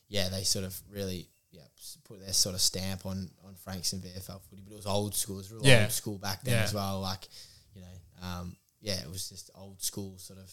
[0.09, 1.63] yeah, they sort of really yeah
[2.05, 4.61] put their sort of stamp on on Frankston VFL footy.
[4.65, 5.83] But it was old school, it was real Yeah.
[5.83, 6.63] old school back then Yeah.
[6.63, 7.01] as well.
[7.01, 7.27] Like
[7.75, 10.51] you know, um, yeah, it was just old school sort of.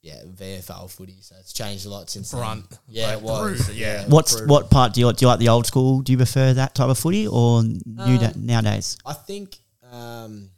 [0.00, 1.16] Yeah, VFL footy.
[1.22, 2.62] So it's changed a lot since then.
[2.86, 3.56] Yeah, Like it was.
[3.56, 4.04] brutal, yeah.
[4.06, 4.54] What's brutal.
[4.54, 5.16] what part do you like?
[5.16, 6.02] Do you like the old school?
[6.02, 8.96] Do you prefer that type of footy or new Um, da- nowadays?
[9.04, 9.58] I think
[9.90, 10.50] um,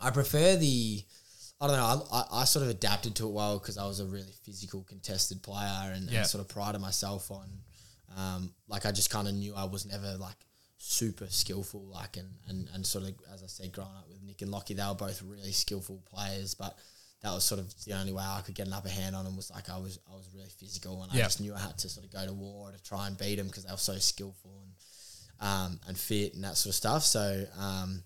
[0.00, 1.04] I prefer the.
[1.60, 2.06] I don't know.
[2.10, 4.82] I, I, I sort of adapted to it well because I was a really physical,
[4.84, 6.20] contested player, and, Yeah.
[6.20, 7.50] and sort of prided myself on.
[8.16, 10.36] Um, like I just kind of knew I was never like
[10.78, 14.42] super skillful, like and, and and sort of as I said, growing up with Nick
[14.42, 16.76] and Lachie, they were both really skillful players, but
[17.22, 19.36] that was sort of the only way I could get an upper hand on them
[19.36, 21.88] was like I was I was really physical, and I just knew I had to
[21.88, 24.62] sort of go to war to try and beat them because they were so skillful
[24.62, 24.72] and
[25.48, 27.04] um, and fit and that sort of stuff.
[27.04, 28.02] So um,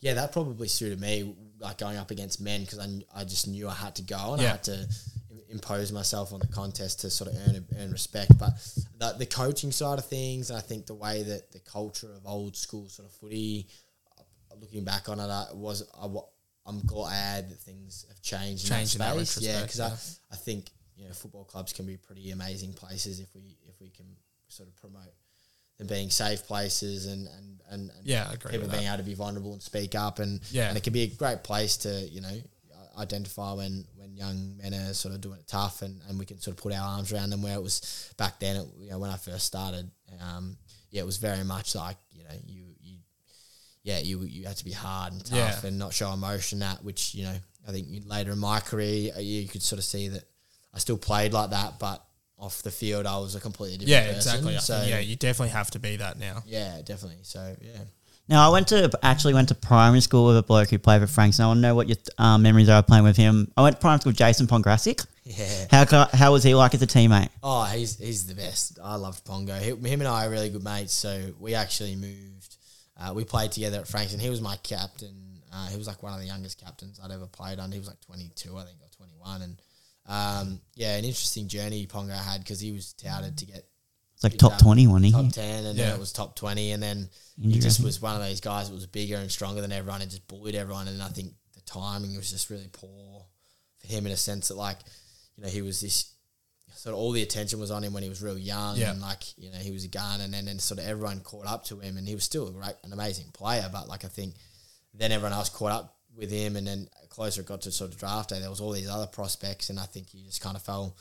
[0.00, 3.68] yeah, that probably suited me, like going up against men because I, I just knew
[3.68, 4.88] I had to go and I had to
[5.48, 8.36] impose myself on the contest to sort of earn earn respect.
[8.38, 8.52] But
[8.98, 12.26] the, the coaching side of things, and I think the way that the culture of
[12.26, 13.68] old school sort of footy,
[14.60, 16.06] looking back on it, I was I,
[16.66, 18.66] I'm glad that things have changed.
[18.68, 19.44] Changed in in that that space.
[19.44, 19.92] yeah, because I
[20.32, 23.90] I think you know football clubs can be pretty amazing places if we if we
[23.90, 24.06] can
[24.48, 25.12] sort of promote
[25.78, 29.52] them being safe places and and and, and Yeah, people being able to be vulnerable
[29.54, 30.68] and speak up and Yeah.
[30.68, 32.36] and it can be a great place to you know
[32.98, 36.38] identify when when young men are sort of doing it tough and, and we can
[36.38, 38.98] sort of put our arms around them where it was back then it, you know
[38.98, 40.56] when I first started um,
[40.90, 42.61] yeah it was very much like you know you
[43.82, 45.68] yeah you you had to be hard and tough Yeah.
[45.68, 49.20] and not show emotion that which you know I think later in my career uh,
[49.20, 50.24] you could sort of see that
[50.74, 52.04] I still played like that but
[52.38, 54.34] off the field I was a completely different Yeah, person.
[54.38, 54.58] exactly.
[54.58, 56.42] So yeah, you definitely have to be that now.
[56.46, 57.82] yeah definitely so yeah
[58.28, 61.08] Now, I went to actually went to primary school with a bloke who played for
[61.08, 61.38] Franks.
[61.38, 63.50] And I want to know what your um, memories are of playing with him.
[63.56, 65.00] I went to primary school with Jason Pongrassic.
[65.24, 67.30] yeah How ca- how was he like as a teammate?
[67.42, 68.78] Oh, he's he's the best.
[68.82, 69.54] I loved Pongo.
[69.58, 70.92] He, him and I are really good mates.
[70.94, 72.31] So we actually moved.
[73.02, 74.20] Uh, we played together at Frankston.
[74.20, 75.40] He was my captain.
[75.52, 77.74] Uh, he was like one of the youngest captains I'd ever played under.
[77.74, 79.42] He was like 22, I think, or 21.
[79.42, 79.62] And
[80.06, 83.66] um, yeah, an interesting journey Pongo had because he was touted to get
[84.14, 84.58] It's like top time.
[84.60, 85.12] twenty, wasn't he?
[85.12, 85.86] top 10 and Yeah.
[85.86, 87.08] then it was top 20 and then
[87.40, 90.10] he just was one of those guys that was bigger and stronger than everyone and
[90.10, 93.24] just bullied everyone and I think the timing was just really poor
[93.78, 94.78] for him in a sense that like
[95.36, 96.11] you know he was this
[96.82, 98.90] sort of all the attention was on him when he was real young Yeah.
[98.90, 101.46] and like you know he was a gun and then, then sort of everyone caught
[101.46, 104.08] up to him and he was still a great an amazing player but like I
[104.08, 104.34] think
[104.92, 107.98] then everyone else caught up with him and then closer it got to sort of
[107.98, 110.62] draft day there was all these other prospects and I think he just kind of
[110.62, 110.96] fell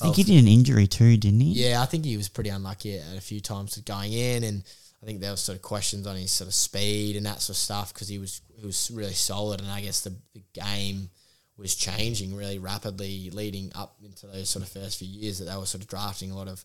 [0.00, 1.52] I think he did an injury too, didn't he?
[1.68, 4.62] yeah, I think he was pretty unlucky at a few times going in, and
[5.02, 7.54] I think there was sort of questions on his sort of speed and that sort
[7.56, 11.08] of stuff because he was he was really solid, and I guess the, the game
[11.58, 15.56] was changing really rapidly leading up into those sort of first few years that they
[15.56, 16.62] were sort of drafting a lot of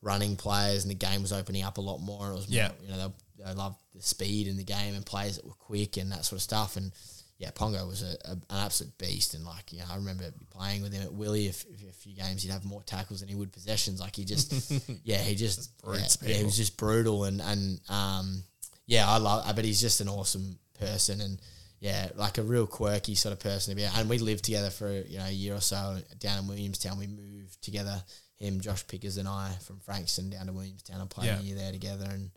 [0.00, 2.24] running players, and the game was opening up a lot more.
[2.26, 2.68] And it was Yeah.
[2.68, 5.52] more, you know they, they loved the speed in the game and players that were
[5.52, 6.76] quick and that sort of stuff.
[6.76, 6.90] And
[7.38, 9.34] yeah, Pongo was a, a, an absolute beast.
[9.34, 11.46] And like you know, I remember playing with him at Willie.
[11.46, 14.00] If, if a few games, he'd have more tackles than he would possessions.
[14.00, 14.72] Like he just
[15.04, 18.42] yeah, he just yeah, yeah, he was just brutal and and um
[18.86, 19.54] yeah, I love.
[19.54, 21.40] But he's just an awesome person and.
[21.82, 23.84] Yeah, like a real quirky sort of person to be.
[23.84, 26.96] And we lived together for you know a year or so down in Williamstown.
[26.96, 28.00] We moved together,
[28.38, 31.40] him, Josh Pickers, and I from Frankston down to Williamstown and played Yeah.
[31.40, 32.06] a year there together.
[32.08, 32.30] And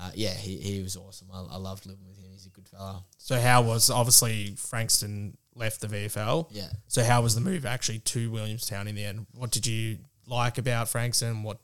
[0.00, 1.28] uh, yeah, he, he was awesome.
[1.30, 2.30] I, I loved living with him.
[2.32, 3.04] He's a good fella.
[3.18, 6.48] So how was obviously Frankston left the VFL?
[6.50, 6.68] Yeah.
[6.88, 9.26] So how was the move actually to Williamstown in the end?
[9.34, 11.42] What did you like about Frankston?
[11.42, 11.58] What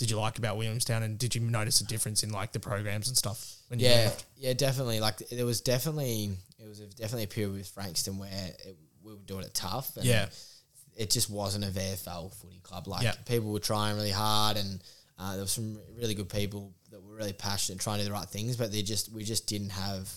[0.00, 1.02] did you like about Williamstown?
[1.02, 4.10] And did you notice a difference in like the programs and stuff when you Yeah,
[4.38, 4.98] yeah, definitely.
[4.98, 8.30] Like there was definitely it was definitely a period with Frankston where
[8.64, 9.94] it, we were doing it tough.
[9.98, 10.30] And Yeah.
[10.96, 12.88] it just wasn't a VFL footy club.
[12.88, 13.12] Like Yeah.
[13.26, 14.80] people were trying really hard, and
[15.18, 18.14] uh, there were some really good people that were really passionate, trying to do the
[18.14, 18.56] right things.
[18.56, 20.10] But they just we just didn't have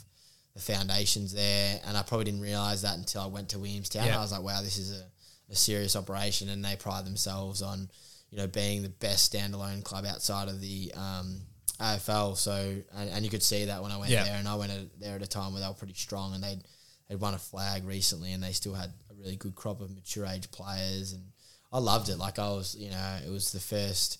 [0.54, 4.06] the foundations there, and I probably didn't realize that until I went to Williamstown.
[4.06, 4.18] Yeah.
[4.20, 5.04] I was like, wow, this is a,
[5.52, 7.90] a serious operation, and they pride themselves on
[8.34, 11.40] you know being the best standalone club outside of the um,
[11.80, 12.36] AFL.
[12.36, 12.54] So
[12.98, 14.24] and, and you could see that when I went Yeah.
[14.24, 16.44] there, and I went at, there at a time where they were pretty strong, and
[16.44, 16.64] they'd
[17.08, 20.26] they'd won a flag recently, and they still had a really good crop of mature
[20.26, 21.24] age players, and
[21.72, 22.18] I loved it.
[22.18, 24.18] Like I was, you know, it was the first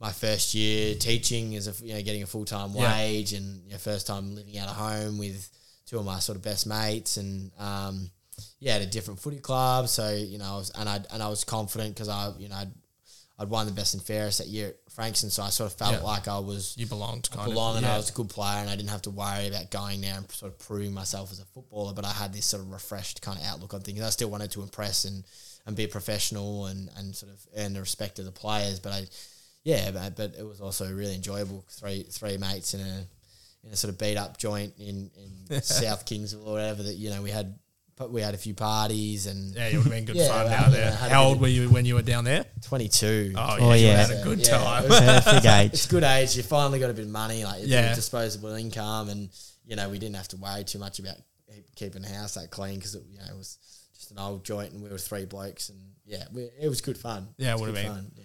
[0.00, 2.92] my first year teaching as a you know getting a full time Yeah.
[2.94, 5.48] wage, and you know, first time living out of home with
[5.86, 8.10] two of my sort of best mates, and um,
[8.58, 9.88] yeah, at a different footy club.
[9.88, 12.56] So you know, I was and I and I was confident because I you know
[12.56, 12.72] I'd,
[13.40, 15.94] I'd won the best and fairest that year at Frankston, so I sort of felt
[15.94, 16.00] Yeah.
[16.02, 17.76] like I was You belonged kind belong of.
[17.78, 17.94] and yeah.
[17.94, 20.30] I was a good player and I didn't have to worry about going there and
[20.30, 21.94] sort of proving myself as a footballer.
[21.94, 24.02] But I had this sort of refreshed kind of outlook on things.
[24.02, 25.24] I still wanted to impress and,
[25.64, 28.78] and be a professional and, and sort of earn the respect of the players.
[28.78, 29.06] But I,
[29.64, 31.64] yeah, but, but it was also really enjoyable.
[31.70, 33.06] Three three mates in a
[33.64, 35.10] in a sort of beat up joint in,
[35.48, 37.58] in South Kingsville or whatever that you know we had.
[38.00, 40.46] But we had a few parties and yeah, it would have been good Yeah, fun
[40.46, 40.98] I down there.
[41.02, 42.46] I How old were you when you were down there?
[42.62, 43.34] 22.
[43.36, 44.06] Oh, Oh, yeah, you yeah.
[44.06, 44.84] had a good Yeah, time.
[44.84, 45.72] it was- Perfect age.
[45.74, 46.34] it's good age.
[46.34, 47.88] You finally got a bit of money, like Yeah.
[47.90, 47.94] yeah.
[47.94, 49.28] disposable income, and
[49.66, 51.16] you know we didn't have to worry too much about
[51.76, 53.58] keeping the house that clean because it, you know it was
[53.94, 56.96] just an old joint, and we were three blokes, and yeah, we, it was good
[56.96, 57.28] fun.
[57.36, 57.86] Yeah, it was would've been.
[57.86, 58.24] fun, Yeah.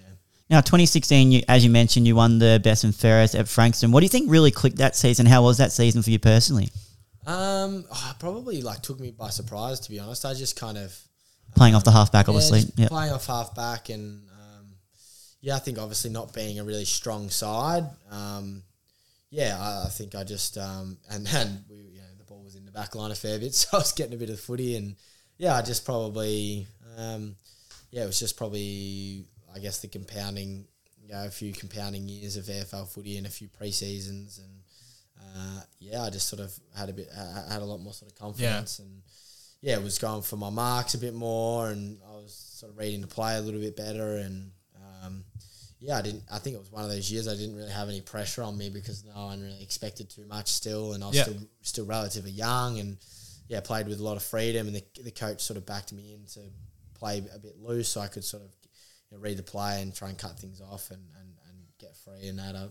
[0.49, 3.91] Now, 2016, you, as you mentioned, you won the best and fairest at Frankston.
[3.91, 5.25] What do you think really clicked that season?
[5.25, 6.69] How was that season for you personally?
[7.25, 10.25] Um, oh, probably like took me by surprise to be honest.
[10.25, 10.95] I just kind of
[11.55, 12.59] Playing off the halfback, obviously.
[12.61, 12.87] Yeah, Yeah.
[12.89, 14.65] playing off halfback, and um,
[15.41, 17.85] yeah, I think obviously not being a really strong side.
[18.11, 18.63] Um,
[19.29, 22.55] yeah, I, I think I just um, and then we you know the ball was
[22.55, 24.75] in the back line a fair bit, so I was getting a bit of footy
[24.75, 24.95] and
[25.37, 27.35] yeah, I just probably um,
[27.91, 30.65] yeah, it was just probably I guess the compounding
[31.01, 34.54] you know a few compounding years of AFL footy and a few pre seasons and
[35.35, 38.11] uh, yeah, I just sort of had a bit ha- had a lot more sort
[38.11, 39.01] of confidence and
[39.61, 43.01] yeah, was going for my marks a bit more, and I was sort of reading
[43.01, 44.51] the play a little bit better, and
[45.03, 45.23] um,
[45.79, 46.23] yeah, I didn't.
[46.31, 48.57] I think it was one of those years I didn't really have any pressure on
[48.57, 51.23] me because no one really expected too much still, and I was Yeah.
[51.23, 52.97] still still relatively young, and
[53.47, 56.13] yeah, played with a lot of freedom, and the, the coach sort of backed me
[56.13, 56.41] in to
[56.93, 58.49] play a bit loose, so I could sort of
[59.11, 61.95] you know, read the play and try and cut things off and, and, and get
[61.97, 62.55] free and that.
[62.55, 62.67] I,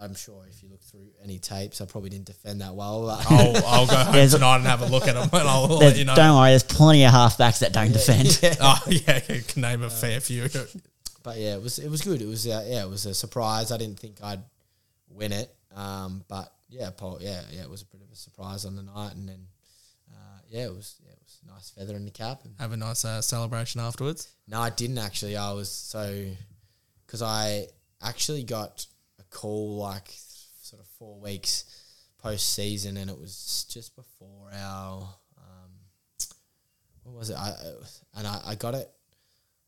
[0.00, 3.06] I'm sure if you look through any tapes, I probably didn't defend that well.
[3.06, 5.96] But I'll, I'll go home tonight and have a look at them, and I'll let
[5.96, 6.14] you know.
[6.14, 8.38] Don't worry, there's plenty of halfbacks that don't defend.
[8.60, 10.48] Oh yeah, I can name a fair few.
[11.24, 12.22] but yeah, it was it was good.
[12.22, 13.72] It was uh, yeah, it was a surprise.
[13.72, 14.42] I didn't think I'd
[15.08, 18.64] win it, um, but yeah, Paul, yeah, yeah, it was a bit of a surprise
[18.64, 19.40] on the night, and then
[20.12, 22.42] uh, yeah, it was yeah, it was a nice feather in the cap.
[22.44, 24.28] And Have a nice uh, celebration afterwards.
[24.46, 25.36] no, I didn't actually.
[25.36, 26.24] I was so
[27.04, 27.66] because I
[28.00, 28.86] actually got
[29.30, 30.08] call like
[30.62, 31.64] sort of four weeks
[32.18, 35.02] post season, and it was just before our
[35.38, 35.70] um,
[37.04, 37.36] what was it?
[37.36, 37.52] I
[38.16, 38.90] and I, I got it.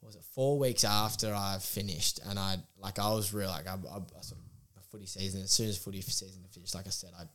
[0.00, 2.20] what Was it four weeks after I finished?
[2.28, 4.46] And I like I was real like I, I, I sort of
[4.78, 5.42] a footy season.
[5.42, 7.28] As soon as footy season finished, like I said, I'd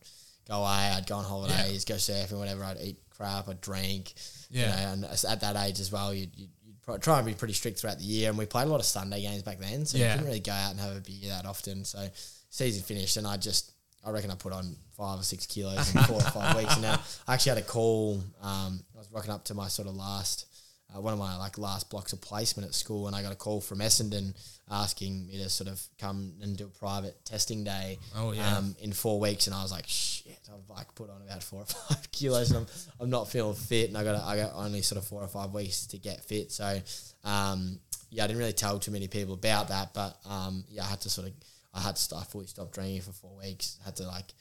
[0.46, 2.64] go away, I'd go on holidays, go surfing, whatever.
[2.64, 4.14] I'd eat crap, I'd drink.
[4.50, 4.62] Yeah.
[4.62, 6.55] You know, and at that age as well, you'd, you'd, you'd pro-
[7.00, 8.28] try and be pretty strict throughout the year.
[8.30, 10.04] And we played a lot of Sunday games back then, so Yeah.
[10.06, 11.84] you couldn't really go out and have a beer that often.
[11.84, 12.08] So
[12.50, 13.72] season finished, and I just,
[14.04, 16.72] I reckon I put on five or six kilos in four or five weeks.
[16.74, 18.22] And now I actually had a call.
[18.40, 20.46] Um, I was rocking up to my sort of last,
[20.94, 23.36] uh, one of my like last blocks of placement at school, and I got a
[23.36, 24.34] call from Essendon
[24.70, 27.98] asking me to sort of come and do a private testing day.
[28.16, 28.56] Oh, yeah.
[28.58, 31.60] Um, in four weeks, and I was like, shit, I've like put on about four
[31.60, 32.66] or five kilos, and I'm,
[33.00, 35.52] I'm not feeling fit, and I got I got only sort of four or five
[35.52, 36.52] weeks to get fit.
[36.52, 36.80] So,
[37.24, 40.86] um, yeah, I didn't really tell too many people about that, but um, yeah, I
[40.86, 41.34] had to sort of,
[41.74, 43.78] I had to start fully stop drinking for four weeks.
[43.84, 44.32] had to like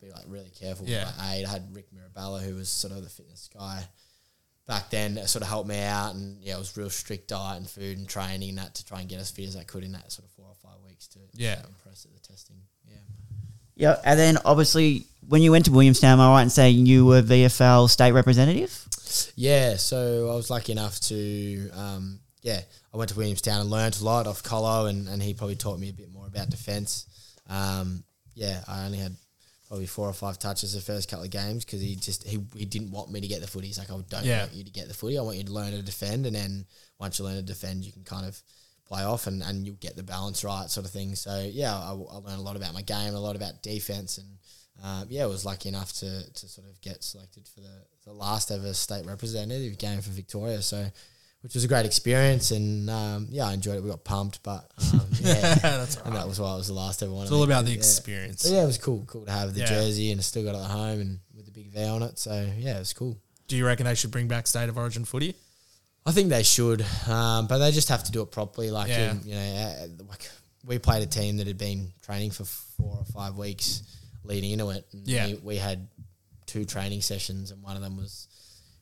[0.00, 1.06] be like really careful Yeah.
[1.06, 1.44] with my aid.
[1.44, 3.82] I had Rick Mirabella, who was sort of the fitness guy
[4.68, 7.56] back then, that sort of helped me out, and yeah, it was real strict diet
[7.56, 9.82] and food and training and that to try and get as fit as I could
[9.82, 11.58] in that sort of four or five weeks to Yeah.
[11.66, 12.58] impress at the testing.
[12.88, 12.96] Yeah.
[13.74, 17.04] Yeah, and then obviously when you went to Williamstown, am I right in saying you
[17.06, 18.86] were VFL state representative?
[19.36, 22.60] Yeah, so I was lucky enough to, um, yeah,
[22.92, 25.78] I went to Williamstown and learned a lot off Colo, and, and he probably taught
[25.78, 27.06] me a bit more about defence.
[27.48, 28.04] Um,
[28.34, 29.16] yeah, I only had
[29.68, 32.64] probably four or five touches the first couple of games because he just he, he
[32.64, 33.66] didn't want me to get the footy.
[33.68, 34.40] He's like, I don't Yeah.
[34.40, 35.18] want you to get the footy.
[35.18, 36.64] I want you to learn to defend, and then
[36.98, 38.42] once you learn to defend, you can kind of
[38.86, 41.14] play off and, and you'll get the balance right, sort of thing.
[41.14, 44.26] So yeah, I, I learned a lot about my game, a lot about defense, and
[44.82, 48.12] um, yeah, I was lucky enough to, to sort of get selected for the, the
[48.14, 50.62] last ever state representative game for Victoria.
[50.62, 50.86] So,
[51.42, 53.82] which was a great experience, and um, yeah, I enjoyed it.
[53.82, 56.14] We got pumped, but um, yeah, That's and right.
[56.14, 57.22] that was why it was the last ever one.
[57.24, 57.76] It's all about the Yeah.
[57.78, 58.42] experience.
[58.42, 59.04] But yeah, it was cool.
[59.06, 59.66] Cool to have the Yeah.
[59.66, 62.18] jersey and I still got it at home and with the big V on it.
[62.18, 63.16] So yeah, it was cool.
[63.46, 65.34] Do you reckon they should bring back state of origin footy?
[66.04, 68.70] I think they should, um, but they just have to do it properly.
[68.70, 69.10] Like Yeah.
[69.12, 70.28] in, you know, uh, like
[70.64, 73.82] we played a team that had been training for four or five weeks
[74.24, 74.86] leading into it.
[74.92, 75.26] And Yeah.
[75.26, 75.86] we, we had
[76.46, 78.26] two training sessions, and one of them was,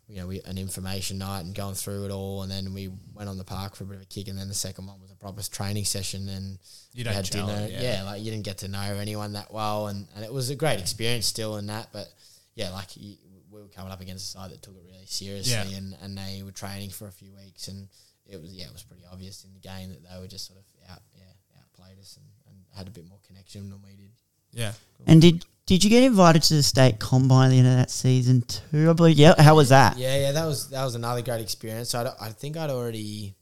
[0.09, 3.29] you know, we, an information night and going through it all, and then we went
[3.29, 5.11] on the park for a bit of a kick, and then the second one was
[5.11, 6.59] a proper training session, and
[6.93, 7.53] You we don't had dinner.
[7.53, 7.83] it, yeah.
[7.83, 8.03] yeah.
[8.05, 10.79] like you didn't get to know anyone that well, and, and it was a great
[10.79, 12.07] experience still in that, but
[12.55, 13.17] yeah, like you,
[13.51, 15.77] we were coming up against a side that took it really seriously, Yeah.
[15.79, 17.89] and, and they were training for a few weeks, and
[18.27, 20.59] it was yeah, it was pretty obvious in the game that they were just sort
[20.59, 21.25] of out yeah
[21.61, 24.11] outplayed us and, and had a bit more connection than we did.
[24.53, 24.73] Yeah.
[25.07, 27.91] And did did you get invited to the state combine at the end of that
[27.91, 28.89] season too?
[28.89, 29.17] I believe.
[29.17, 29.41] Yeah.
[29.41, 29.99] How was that?
[29.99, 31.91] Yeah, yeah, that was that was another great experience.
[31.91, 33.35] So I, I think I'd already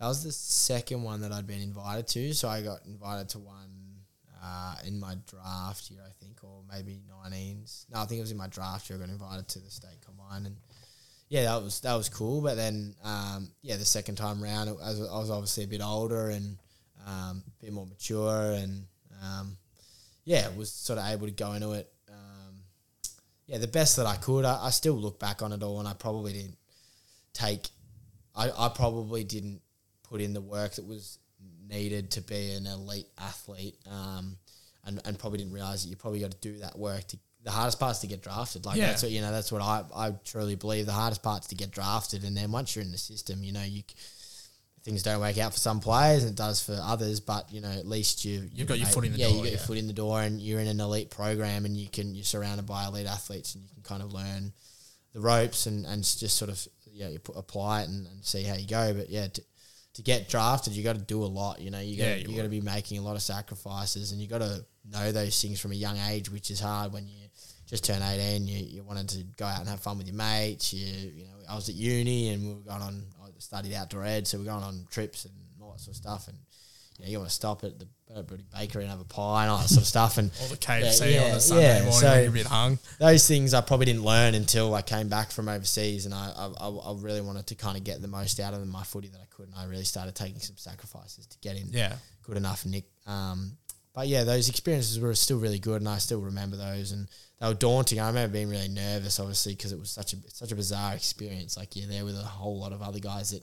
[0.00, 2.32] that was the second one that I'd been invited to.
[2.34, 3.70] So I got invited to one
[4.42, 7.86] uh, in my draft year, I think, or maybe 19s.
[7.92, 8.98] No, I think it was in my draft year.
[8.98, 10.56] I got invited to the state combine, and
[11.28, 12.40] yeah, that was that was cool.
[12.40, 16.58] But then, um, yeah, the second time round, I was, obviously a bit older and
[17.06, 18.84] um, a bit more mature, and
[19.22, 19.56] um,
[20.26, 21.90] yeah, was sort of able to go into it.
[22.10, 22.56] Um,
[23.46, 24.44] yeah, the best that I could.
[24.44, 26.58] I, I still look back on it all, and I probably didn't
[27.32, 27.68] take.
[28.34, 29.62] I, I probably didn't
[30.02, 31.18] put in the work that was
[31.68, 34.36] needed to be an elite athlete, um,
[34.84, 37.06] and and probably didn't realize that you probably got to do that work.
[37.08, 38.66] To the hardest part is to get drafted.
[38.66, 38.86] Like Yeah.
[38.88, 39.30] that's what you know.
[39.30, 40.86] That's what I I truly believe.
[40.86, 43.52] The hardest part is to get drafted, and then once you're in the system, you
[43.52, 43.84] know you.
[44.86, 47.18] Things don't work out for some players, and it does for others.
[47.18, 49.42] But you know, at least you You've got your foot in the yeah, door, you
[49.42, 52.14] got your foot in the door, and you're in an elite program, and you can
[52.14, 54.52] you're surrounded by elite athletes, and you can kind of learn
[55.12, 58.44] the ropes and, and just sort of yeah you put, apply it and, and see
[58.44, 58.94] how you go.
[58.94, 59.42] But yeah, to,
[59.94, 61.60] to get drafted, you got to do a lot.
[61.60, 63.22] You know, you got Yeah, to you you got to be making a lot of
[63.22, 66.92] sacrifices, and you got to know those things from a young age, which is hard
[66.92, 67.26] when you
[67.66, 68.46] just turn eighteen.
[68.46, 70.72] You, you wanted to go out and have fun with your mates.
[70.72, 73.02] You you know, I was at uni and we were going on.
[73.38, 76.28] Studied outdoor ed, so we are going on trips and all that sort of stuff.
[76.28, 76.36] And
[76.98, 79.50] you know, you want to stop at the Burberry Bakery and have a pie and
[79.50, 80.16] all that sort of stuff.
[80.16, 81.78] And All the KFC Yeah, on a Sunday yeah.
[81.82, 82.78] morning So- when you're a bit hung.
[82.98, 86.46] those things I probably didn't learn until I came back from overseas, and I I,
[86.60, 89.20] I I really wanted to kind of get the most out of my footy that
[89.20, 91.96] I could, and I really started taking some sacrifices to get in Yeah.
[92.22, 92.84] good enough nick.
[93.06, 93.58] Um,
[93.92, 97.08] but yeah, those experiences were still really good, and I still remember those, and
[97.40, 98.00] they were daunting.
[98.00, 101.56] I remember being really nervous, obviously, because it was such a such a bizarre experience.
[101.56, 103.42] Like you're there with a whole lot of other guys that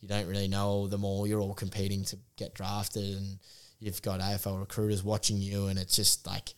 [0.00, 1.26] you don't really know them all.
[1.26, 3.38] You're all competing to get drafted, and
[3.80, 6.54] you've got AFL recruiters watching you, and it's just like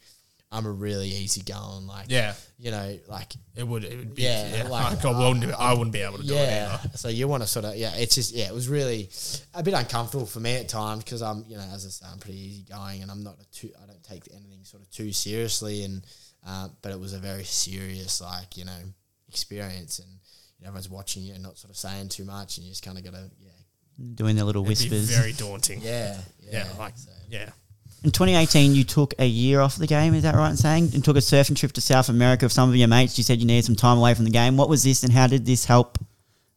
[0.53, 2.35] I'm a really easy going, like Yeah.
[2.61, 3.83] you know, like It would.
[3.83, 4.23] It would be.
[4.23, 4.69] Yeah, Yeah.
[4.69, 5.53] like- I wouldn't.
[5.55, 6.79] I wouldn't be able to do it yeah.
[6.85, 6.97] either.
[6.97, 9.11] So you want to sort of yeah, it's just yeah, it was really
[9.55, 12.19] a bit uncomfortable for me at times because I'm you know as I say I'm
[12.19, 15.13] pretty easy going and I'm not a too I don't take anything sort of too
[15.13, 16.05] seriously and
[16.47, 18.79] uh, but it was a very serious like you know
[19.29, 20.09] experience and
[20.59, 22.85] you know, everyone's watching you and not sort of saying too much and you just
[22.85, 23.51] kind of got to yeah
[24.17, 25.17] Doing their little It'd be whispers.
[25.17, 25.81] very daunting.
[25.81, 26.67] yeah Yeah.
[26.79, 26.99] Like.
[26.99, 27.11] so.
[27.31, 27.51] Yeah.
[28.03, 30.15] In 2018, you took a year off the game.
[30.15, 30.91] Is that right in saying?
[30.95, 33.17] And took a surfing trip to South America with some of your mates.
[33.17, 34.57] You said you needed some time away from the game.
[34.57, 35.97] What was this, and how did this help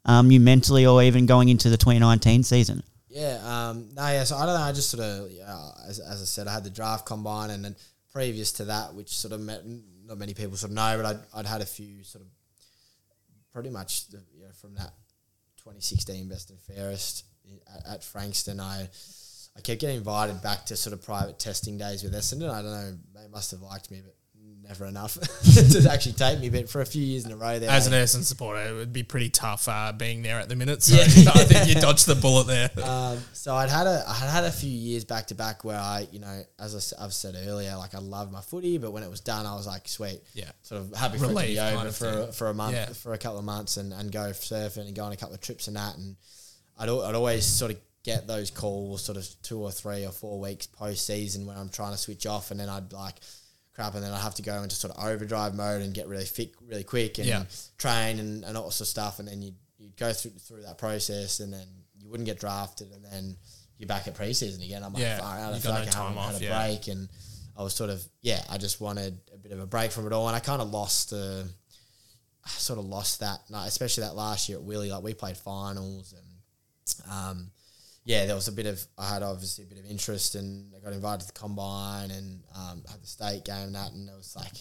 [0.06, 2.82] um, you mentally, or even going into the 2019 season?
[3.08, 4.24] Yeah, um, no, yeah.
[4.26, 4.62] So I don't know.
[4.66, 7.64] I just sort of, yeah, as, as I said, I had the draft combine, and
[7.64, 7.76] then
[8.18, 9.62] previous to that, which sort of met,
[10.04, 12.32] not many people sort of know, but I'd, I'd had a few sort of,
[13.54, 14.92] pretty much, the, you know, from that
[15.58, 17.26] 2016 best and fairest
[17.72, 18.90] at, at Frankston, I,
[19.56, 22.50] I kept getting invited back to sort of private testing days with Essendon.
[22.50, 24.16] I don't know, they must have liked me, but
[24.68, 25.14] never enough
[25.72, 26.50] to actually take me.
[26.50, 28.94] But for a few years in a row, there, As an Essendon supporter, it would
[28.94, 30.84] be pretty tough uh, being there at the minute.
[30.84, 31.02] So Yeah.
[31.34, 32.70] I think you dodged the bullet there.
[32.84, 36.08] um, so I'd had a I had a few years back to back where I,
[36.12, 39.10] you know, as I I've said earlier, like I loved my footy, but when it
[39.10, 40.52] was done, I was like, sweet, Yeah.
[40.64, 42.32] sort of happy for it to be over for thing.
[42.34, 42.86] for a month, Yeah.
[42.88, 45.42] for a couple of months, and, and go surfing and go on a couple of
[45.42, 46.16] trips and that, and
[46.78, 50.40] I'd I'd always sort of get those calls sort of two or three or four
[50.40, 53.16] weeks post season when I'm trying to switch off, and then I'd like
[53.78, 56.26] crap, and then I have to go into sort of overdrive mode and get really
[56.26, 57.44] fit really quick and Yeah.
[57.78, 60.78] train and, and all sorts of stuff, and then you you go through through that
[60.80, 61.68] process, and then
[62.02, 63.38] you wouldn't get drafted, and then
[63.78, 64.84] you're back at preseason again.
[64.84, 65.54] I'm like, Yeah, far out.
[65.54, 66.66] I feel like no I haven't time had a yeah.
[66.68, 67.08] break, and
[67.56, 70.14] I was sort of yeah, I just wanted a bit of a break from it
[70.14, 71.48] all, and I kind of lost the.
[72.44, 74.90] I sort of lost that, especially that last year at Willie.
[74.92, 77.52] Like we played finals, and um,
[78.08, 80.80] yeah, there was a bit of I had obviously a bit of interest, and I
[80.80, 84.16] got invited to the combine and um, had the state game and that, and it
[84.16, 84.54] was like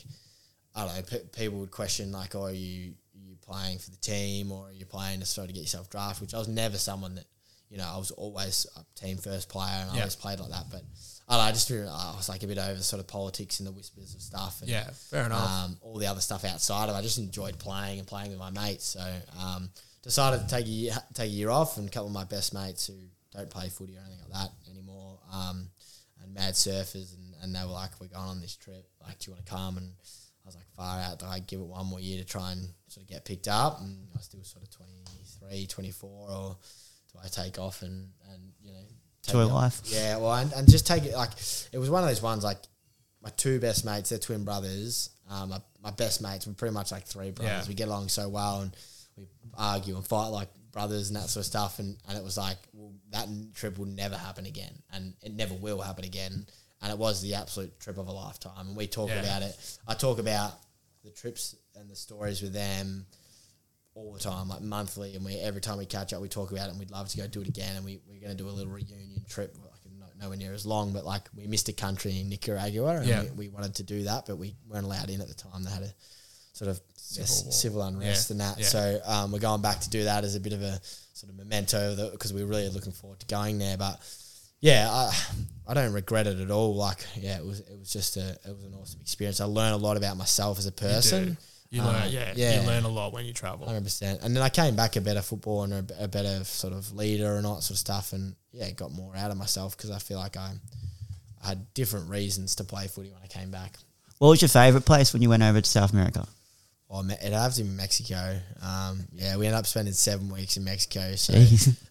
[0.75, 1.03] I don't know.
[1.03, 4.69] Pe- people would question like, "Oh, are you are you playing for the team, or
[4.69, 7.25] are you playing to sort of get yourself drafted?" Which I was never someone that
[7.71, 10.01] you know I was always a team first player, and I Yeah.
[10.01, 10.67] always played like that.
[10.71, 10.83] But
[11.29, 13.67] I, don't know, I just I was like a bit over sort of politics and
[13.69, 14.61] the whispers of stuff.
[14.61, 15.49] And, Yeah, fair enough.
[15.51, 16.99] um, all the other stuff outside of it.
[16.99, 18.85] I just enjoyed playing and playing with my mates.
[18.87, 19.71] So um,
[20.03, 22.53] decided to take a year, take a year off, and a couple of my best
[22.55, 22.95] mates who
[23.37, 25.69] don't play footy or anything like that anymore, um,
[26.23, 28.89] and mad surfers, and, and they were like, "We're going on this trip.
[29.03, 31.61] Like, do you want to come?" And I was like, "Far out." Do I give
[31.61, 33.81] it one more year to try and sort of get picked up?
[33.81, 36.57] And I was still sort of 23, 24, or
[37.13, 38.81] do I take off and and you know
[39.23, 39.81] take Enjoy life.
[39.85, 41.31] Yeah, well, and, and just take it like
[41.73, 42.59] it was one of those ones like
[43.27, 45.11] my two best mates, they're twin brothers.
[45.29, 47.65] Um, my, my best mates, we're pretty much like three brothers.
[47.65, 47.69] Yeah.
[47.69, 48.77] We get along so well and
[49.17, 49.27] we
[49.59, 51.79] argue and fight like brothers and that sort of stuff.
[51.79, 54.75] And, and it was like, well, that trip will never happen again.
[54.93, 56.47] And it never will happen again.
[56.83, 58.69] And it was the absolute trip of a lifetime.
[58.69, 59.21] And we talk Yeah.
[59.23, 59.57] about it.
[59.89, 60.53] I talk about
[61.03, 63.07] the trips and the stories with them
[63.95, 66.67] all the time, like monthly, and we every time we catch up, we talk about
[66.69, 67.77] it, and we'd love to go do it again.
[67.77, 70.67] And we we're going to do a little reunion trip, like no, nowhere near as
[70.67, 73.23] long, but like we missed a country in Nicaragua, and Yeah.
[73.23, 75.63] we, we wanted to do that, but we weren't allowed in at the time.
[75.65, 75.95] They had a
[76.53, 78.59] sort of Civil civil, civil unrest Yeah, and that.
[78.59, 78.65] yeah.
[78.67, 80.81] So um, we're going back to do that as a bit of a
[81.13, 83.77] sort of memento because we're really looking forward to going there.
[83.77, 84.01] But
[84.61, 85.13] yeah, I,
[85.69, 86.75] I don't regret it at all.
[86.75, 89.41] Like yeah, it was it was just a it was an awesome experience.
[89.41, 91.39] I learned a lot about myself as a You person.
[91.71, 92.61] You Um, learn, yeah, yeah.
[92.61, 93.67] you learn a lot when you travel.
[93.67, 94.21] Hundred percent.
[94.23, 97.37] And then I came back a better footballer and a, a better sort of leader
[97.37, 98.13] and all that sort of stuff.
[98.13, 100.53] And yeah, got more out of myself because I feel like I,
[101.45, 103.77] I had different reasons to play footy when I came back.
[104.19, 106.27] What was your favourite place when you went over to South America?
[106.89, 108.39] Or Me- it have to be Mexico.
[108.63, 111.17] Um, yeah, we ended up spending seven weeks in Mexico.
[111.17, 111.33] So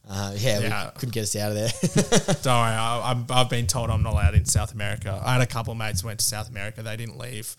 [0.10, 0.86] uh, yeah, Yeah.
[0.86, 1.68] we couldn't get us out of there.
[2.43, 5.22] Don't worry, I, I'm, I've been told I'm not allowed in South America.
[5.24, 6.82] I had a couple of mates who went to South America.
[6.82, 7.58] They didn't leave.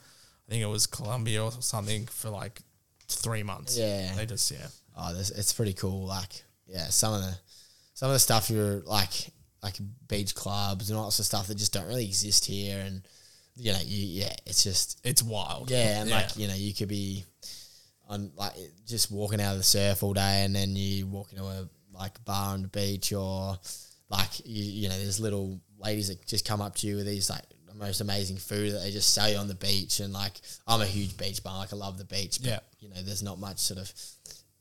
[0.49, 2.61] I think it was Colombia or something for like
[3.09, 3.77] three months.
[3.77, 4.15] Yeah.
[4.17, 4.69] they just yeah.
[4.97, 6.07] oh, this, it's pretty cool.
[6.07, 7.37] Like, yeah, some of the
[7.95, 9.11] some of the stuff you're like
[9.63, 9.75] like
[10.09, 12.79] beach clubs and all that of stuff that just don't really exist here.
[12.81, 13.03] And
[13.57, 15.71] you know, you yeah, it's just It's wild.
[15.71, 17.25] Yeah, and like you know, you could be
[18.09, 18.53] on like
[18.87, 22.23] just walking out of the surf all day, and then you walk into a like
[22.25, 23.59] bar on the beach, or
[24.09, 27.29] like you you know, there's little ladies that just come up to you with these
[27.31, 30.33] like the most amazing food that they just sell you on the beach, and like
[30.67, 32.61] I'm a huge beach bar, like I love the beach, but Yeah.
[32.81, 33.93] you know, there's not much sort of.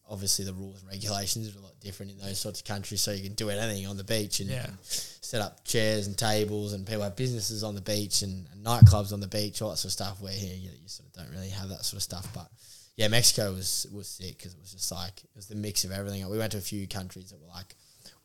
[0.07, 3.11] Obviously, the rules and regulations are a lot different in those sorts of countries, so
[3.11, 4.69] you can do anything on the beach and Yeah.
[4.83, 9.11] set up chairs and tables, and people have businesses on the beach and, and nightclubs
[9.11, 10.21] on the beach, all that sort of stuff.
[10.21, 12.27] Where here you, you sort of don't really have that sort of stuff.
[12.35, 12.47] But
[12.95, 15.91] yeah, Mexico was was sick because it was just like it was the mix of
[15.91, 16.27] everything.
[16.29, 17.75] We went to a few countries that were like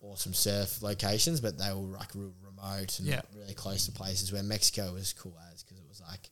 [0.03, 3.23] awesome surf locations, but they were like real remote and Yeah.
[3.35, 4.33] really close to places.
[4.33, 6.29] Where Mexico was cool as because it was like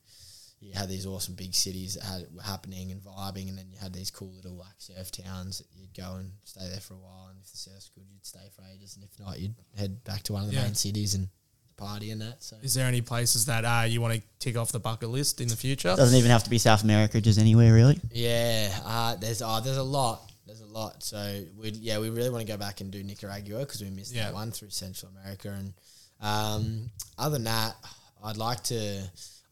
[0.61, 3.79] you had these awesome big cities that had were happening and vibing, and then you
[3.79, 6.99] had these cool little like surf towns that you'd go and stay there for a
[6.99, 7.29] while.
[7.31, 10.23] And if the surf's good, you'd stay for ages, and if not, you'd head back
[10.25, 10.65] to one of the Yeah.
[10.65, 11.29] main cities and
[11.77, 12.43] party and that.
[12.43, 15.41] So Is there any places that uh, you want to tick off the bucket list
[15.41, 15.95] in the future?
[15.95, 18.01] Doesn't even have to be South America, just anywhere really.
[18.13, 20.23] yeah, uh, there's uh, there's a lot.
[20.45, 21.05] There's a lot.
[21.05, 24.13] So we yeah we really want to go back and do Nicaragua because we missed
[24.13, 24.25] Yeah.
[24.25, 25.51] that one through Central America.
[25.51, 25.73] And
[26.21, 27.77] um, other than that,
[28.25, 29.03] I'd like to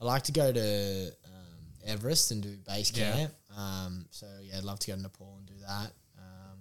[0.01, 3.12] I'd like to go to um, Everest and do base Yeah.
[3.12, 3.32] camp.
[3.57, 5.92] Um, so yeah, I'd love to go to Nepal and do that.
[6.18, 6.59] Um,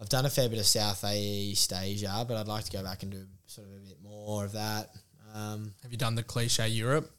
[0.00, 3.12] I've done a fair bit of Southeast Asia, but I'd like to go back and
[3.12, 4.90] do sort of a bit more of that.
[5.34, 7.10] Um, Have you done the cliche Europe?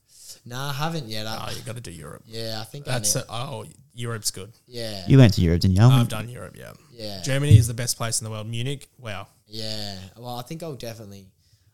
[0.45, 1.25] no, I haven't yet.
[1.27, 2.23] I, Oh, you got to do Europe.
[2.25, 4.51] yeah, I think That's I a, oh, Europe's good.
[4.65, 5.83] yeah, You went to Europe, didn't you?
[5.83, 6.55] I I've done Europe.
[6.57, 7.21] Yeah, yeah.
[7.21, 8.47] Germany is the best place in the world.
[8.47, 9.27] Munich, wow.
[9.47, 11.27] Yeah, well, I think I'll definitely,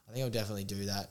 [0.07, 1.09] I think I'll definitely do that.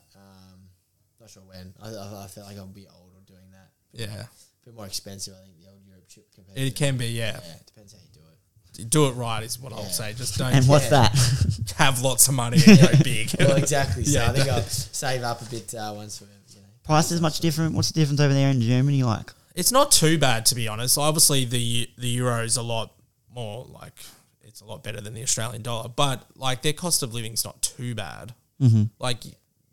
[1.23, 1.73] Not sure when.
[1.81, 3.70] I, I, I feel like I'll be older doing that.
[3.93, 5.35] Yeah, a bit more expensive.
[5.41, 6.57] I think the old Europe trip compared.
[6.57, 7.07] to it can be.
[7.07, 8.91] Yeah, Yeah, it depends how you do it.
[8.91, 9.89] do it right is what I'll Yeah.
[9.91, 10.12] say.
[10.14, 11.09] Just don't And what's Yeah.
[11.09, 11.75] that?
[11.77, 13.31] have lots of money and go big.
[13.39, 14.05] Well, exactly.
[14.05, 16.66] So Yeah, I think I'll save up a bit uh, once we, you know.
[16.83, 17.77] Price is much different.
[17.77, 19.33] What's the difference over there in Germany like?
[19.55, 20.99] It's not too bad to be honest.
[20.99, 22.95] Obviously, the the euro is a lot
[23.33, 24.03] more like
[24.43, 27.45] it's a lot better than the Australian dollar, but like their cost of living is
[27.45, 28.35] not too bad.
[28.61, 28.85] Mm-hmm.
[28.99, 29.18] Like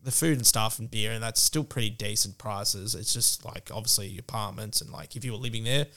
[0.09, 2.95] the food and stuff and beer and that's still pretty decent prices.
[2.95, 5.87] It's just like obviously apartments and like if you were living there,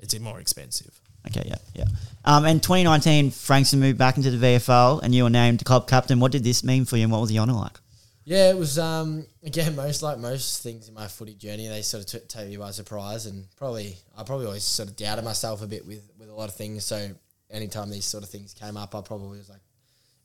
[0.00, 1.00] it's more expensive.
[1.28, 1.84] Okay, yeah, yeah.
[2.24, 6.18] Um, and 2019, Frankston moved back into the VFL, and you were named club captain.
[6.18, 7.78] What did this mean for you, and what was the honour like?
[8.24, 12.04] Yeah, it was um again most like most things in my footy journey, they sort
[12.04, 15.62] of t- take me by surprise, and probably I probably always sort of doubted myself
[15.62, 16.84] a bit with with a lot of things.
[16.84, 17.10] So
[17.50, 19.60] anytime these sort of things came up, I probably was like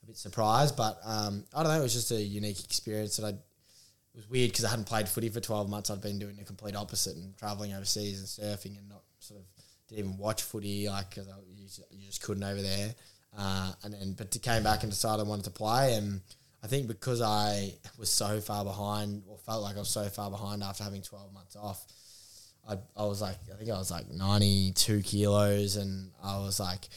[0.05, 0.77] a bit surprised.
[0.77, 3.29] But um, I don't know, it was just a unique experience that I.
[3.29, 5.89] It was weird because I hadn't played footy for twelve months.
[5.89, 8.27] I'd been doing the complete opposite and traveling overseas and
[8.57, 9.45] surfing and not sort of
[9.89, 12.95] didn't even watch footy like because you, just- you just couldn't over there.
[13.37, 16.21] Uh, and then but to came back and decided I wanted to play and.
[16.63, 20.31] I think because I was so far behind, or felt like I was so far
[20.31, 21.85] behind after having 12 months off,
[22.67, 26.89] I, I was like, I think I was like 92 kilos, and I was like,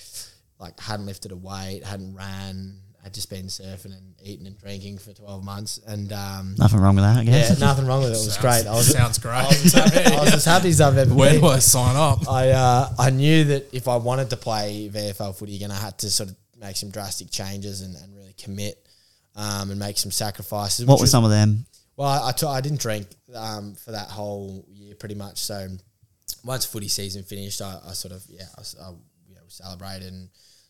[0.59, 2.78] like hadn't lifted a weight, hadn't ran,
[3.09, 6.94] had just been surfing and eating and drinking for 12 months, and um, Nothing wrong
[6.94, 7.59] with that, I yeah, guess.
[7.61, 8.14] nothing wrong with it.
[8.14, 8.66] It was Sounds- great.
[8.70, 9.32] I was, sounds great.
[9.34, 11.40] I was, as happy, I was as happy as I've ever Where been.
[11.40, 12.28] do I sign up?
[12.28, 15.80] I uh, I knew that if I wanted to play VFL footy again, I had
[15.80, 18.86] to have to sort of make some drastic changes and, and really commit
[19.36, 20.86] um, and make some sacrifices.
[20.86, 21.64] What were was- some of them?
[21.96, 25.38] well, I, I, t- I didn't drink um, for that whole year pretty much.
[25.38, 25.68] So
[26.44, 28.90] once footy season finished, I, I sort of yeah, I, s- I,
[29.28, 30.28] you know celebrated and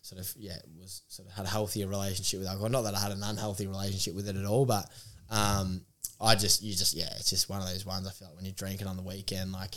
[0.09, 2.69] sort of yeah was sort of had a healthier relationship with alcohol.
[2.69, 4.89] Not that I had an unhealthy relationship with it at all, but
[5.29, 5.81] um,
[6.19, 8.07] I just you just yeah, it's just one of those ones.
[8.07, 9.75] I feel like when you're drinking on the weekend, like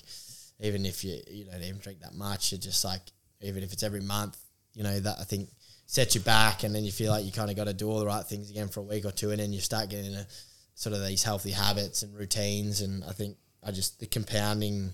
[0.61, 3.03] even if you you don't even drink that much, you're just like
[3.43, 4.39] even if it's every month,
[4.72, 5.51] you know that I think
[5.87, 7.99] sets you back, and then you feel like you kind of got to do all
[7.99, 10.26] the right things again for a week or two, and then you start getting into
[10.74, 14.93] sort of these healthy habits and routines, and I think I just the compounding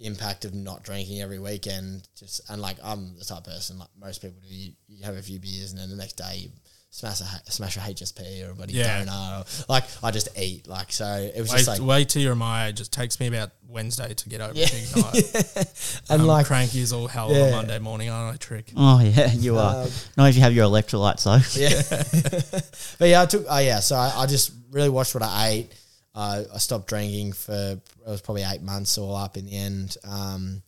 [0.00, 3.88] impact of not drinking every weekend just and like I'm the type of person like
[4.00, 6.48] most people do you, you have a few beers and then the next day you
[6.92, 9.04] smash a H- smash a HSP or a bloody Yeah.
[9.04, 12.22] donut or like I just eat like so it was Wait, just like wait till
[12.22, 12.80] you're my age.
[12.80, 14.66] It takes me about Wednesday to get over Yeah.
[14.66, 16.02] a big night.
[16.10, 17.44] and I'm like cranky as all hell on Yeah.
[17.46, 18.72] a Monday morning, aren't I, Trick?
[18.76, 19.84] Oh, yeah, you are.
[19.84, 21.60] Um, Not if you have your electrolytes, though.
[21.60, 22.60] yeah.
[22.98, 23.44] but yeah, I took.
[23.48, 25.72] Oh yeah, so I, I just really watched what I ate.
[26.14, 29.96] Uh, I stopped drinking for it was probably eight months all up in the end.
[30.04, 30.62] Um,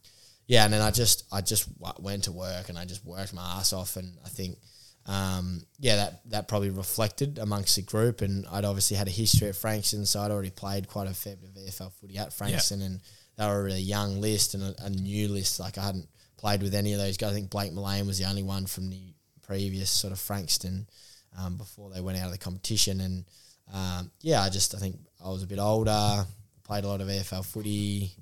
[0.47, 1.69] yeah, and then I just I just
[1.99, 4.59] went to work and I just worked my ass off, and I think.
[5.05, 9.49] Um, yeah, that, that probably reflected amongst the group, and I'd obviously had a history
[9.49, 12.83] at Frankston, so I'd already played quite a fair bit of VFL footy at Frankston,
[12.83, 13.01] and
[13.37, 15.59] they were a really young list and a, a new list.
[15.59, 17.31] Like I hadn't played with any of those guys.
[17.31, 19.15] I think Blake Mullane was the only one from the
[19.47, 20.87] previous sort of Frankston
[21.39, 23.01] um, before they went out of the competition.
[23.01, 23.25] And
[23.73, 26.25] um, yeah, I just I think I was a bit older,
[26.65, 28.13] played a lot of AFL footy.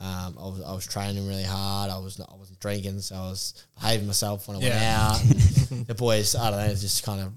[0.00, 1.90] Um, I was I was training really hard.
[1.90, 4.68] I was not, I wasn't drinking, so I was behaving myself when I Yeah.
[4.70, 5.86] went out.
[5.88, 7.32] the boys, I don't know, just kind of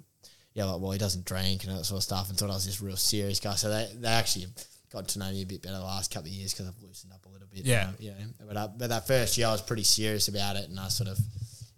[0.54, 2.54] yeah, like well he doesn't drink and all that sort of stuff, and thought I
[2.54, 3.56] was this real serious guy.
[3.56, 4.48] So they they actually
[4.92, 7.14] got to know me a bit better the last couple of years because I've loosened
[7.14, 7.66] up a little bit.
[7.66, 7.92] Yeah.
[8.00, 8.16] know.
[8.48, 11.10] But uh, but that first year I was pretty serious about it, and I sort
[11.10, 11.18] of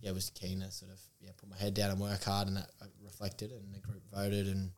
[0.02, 2.58] yeah was keen to sort of yeah put my head down and work hard, and
[2.58, 4.72] that uh, reflected, and the group voted, and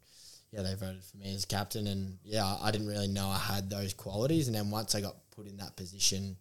[0.56, 3.70] yeah they voted for me as captain, and yeah I- didn't really know I had
[3.70, 6.38] those qualities, and then once I got put in that position.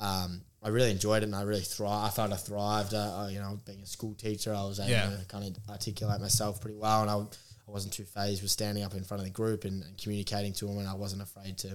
[0.00, 2.04] Um, I really enjoyed it and I really thrived.
[2.06, 2.94] I found I thrived.
[2.94, 5.08] Uh, you know, being a school teacher, I was able Yeah.
[5.16, 8.82] to kind of articulate myself pretty well, and I, I wasn't too phased with standing
[8.82, 11.58] up in front of the group and, and communicating to them, and I wasn't afraid
[11.58, 11.68] to,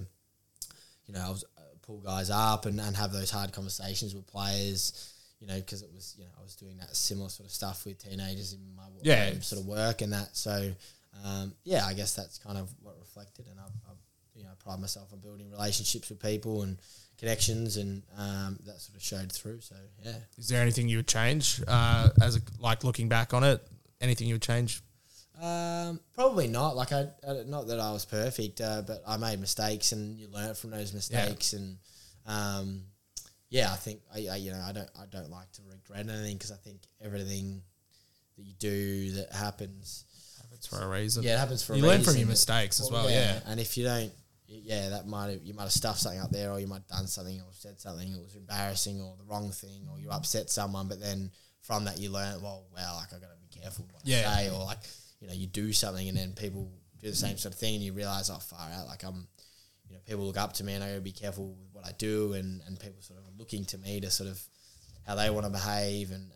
[1.06, 4.28] you know, I was uh, pull guys up and, and have those hard conversations with
[4.28, 5.14] players.
[5.40, 7.86] You know, because it was you know I was doing that similar sort of stuff
[7.86, 9.40] with teenagers in my Yeah.
[9.40, 10.36] sort of work and that.
[10.36, 10.74] So
[11.24, 13.98] um, yeah, I guess that's kind of what reflected, and I've, I've
[14.36, 16.78] you know pride myself on building relationships with people and
[17.18, 19.62] connections, and um, that sort of showed through.
[19.62, 23.44] So yeah, Is there anything you would change uh, as a, like looking back on
[23.44, 23.62] it?
[24.02, 24.82] Anything you would change?
[25.42, 26.76] Um, probably not.
[26.76, 27.08] Like I,
[27.46, 30.94] not that I was perfect, uh, but I made mistakes, and you learn from those
[30.94, 31.54] mistakes.
[31.54, 31.78] And
[32.26, 32.84] um,
[33.50, 36.38] yeah, I think I, I, you know, I don't, I don't like to regret anything
[36.38, 37.62] because I think everything
[38.38, 40.06] that you do that happens,
[40.54, 41.24] It's for a reason.
[41.24, 41.76] yeah, it happens for.
[41.76, 43.10] you learn from your mistakes as well.
[43.10, 43.40] Yeah.
[43.48, 44.12] And if you don't,
[44.48, 46.88] yeah, that might have, you might have stuffed something up there, or you might have
[46.88, 50.50] done something, or said something that was embarrassing, or the wrong thing, or you upset
[50.50, 50.88] someone.
[50.88, 51.32] But then
[51.62, 54.30] from that, you learn, well, wow, like I got to be careful what Yeah.
[54.30, 54.80] I say, or like
[55.22, 56.72] you know, you do something, and then people
[57.02, 59.28] do the same sort of thing, and you realize, oh, far out, like I'm,
[59.88, 61.86] you know people look up to me and I got to be careful with what
[61.88, 64.40] I do and and people sort of are looking to me to sort of
[65.08, 66.30] how they want to behave and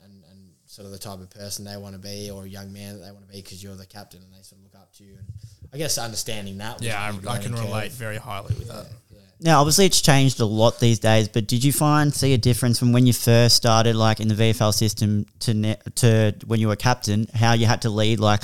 [0.73, 3.05] sort of the type of person they want to be or a young man that
[3.05, 5.03] they want to be because you're the captain and they sort of look up to
[5.03, 5.27] you and
[5.71, 7.91] I guess understanding that was Yeah, I, I can learning relate curve.
[7.93, 8.87] very highly with that.
[9.11, 9.19] Yeah.
[9.39, 11.27] Now, obviously, it's changed a lot these days.
[11.27, 14.35] But did you find see a difference from when you first started, like in the
[14.35, 17.27] VFL system, to ne- to when you were captain?
[17.33, 18.41] How you had to lead, like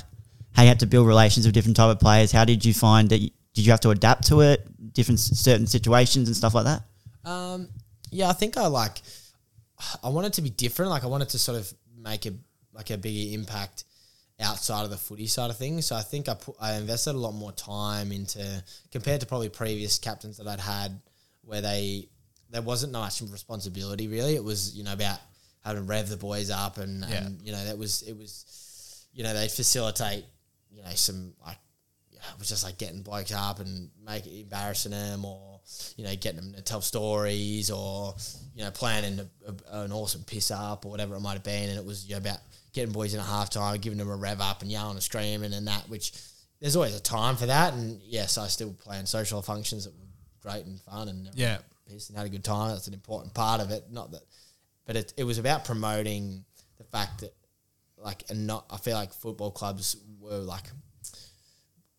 [0.53, 2.32] how you had to build relations with different type of players.
[2.32, 3.19] How did you find that?
[3.19, 6.82] You, did you have to adapt to it, different certain situations and stuff like that?
[7.23, 7.69] Um,
[8.11, 9.01] yeah, I think I like.
[10.03, 10.89] I wanted to be different.
[10.91, 11.71] Like I wanted to sort of
[12.01, 12.31] make a
[12.73, 13.83] like a bigger impact
[14.39, 15.85] outside of the footy side of things.
[15.85, 19.49] So I think I put I invested a lot more time into compared to probably
[19.49, 20.99] previous captains that I'd had,
[21.43, 22.07] where they
[22.49, 24.35] there wasn't much responsibility really.
[24.35, 25.19] It was you know about
[25.63, 27.25] having to rev the boys up and, Yeah.
[27.25, 30.23] and you know that was it was you know they facilitate
[30.71, 31.57] you know some like
[32.13, 35.48] it was just like getting blokes up and make embarrassing them or
[35.97, 38.15] you know getting them to tell stories or
[38.55, 41.70] you know planning a, a, an awesome piss up or whatever it might have been.
[41.70, 42.38] And it was you know, about
[42.74, 45.67] getting boys in at halftime giving them a rev up and yelling and screaming and
[45.67, 46.13] that which
[46.59, 47.74] there's always a time for that.
[47.74, 50.05] And yes I still plan social functions that were
[50.41, 51.57] great and fun and Yeah.
[51.89, 52.72] pissed and had a good time.
[52.72, 53.86] That's an important part of it.
[53.91, 54.22] Not that
[54.86, 56.43] but it, it was about promoting
[56.78, 57.34] the fact that
[57.97, 60.63] like and not I feel like football clubs were like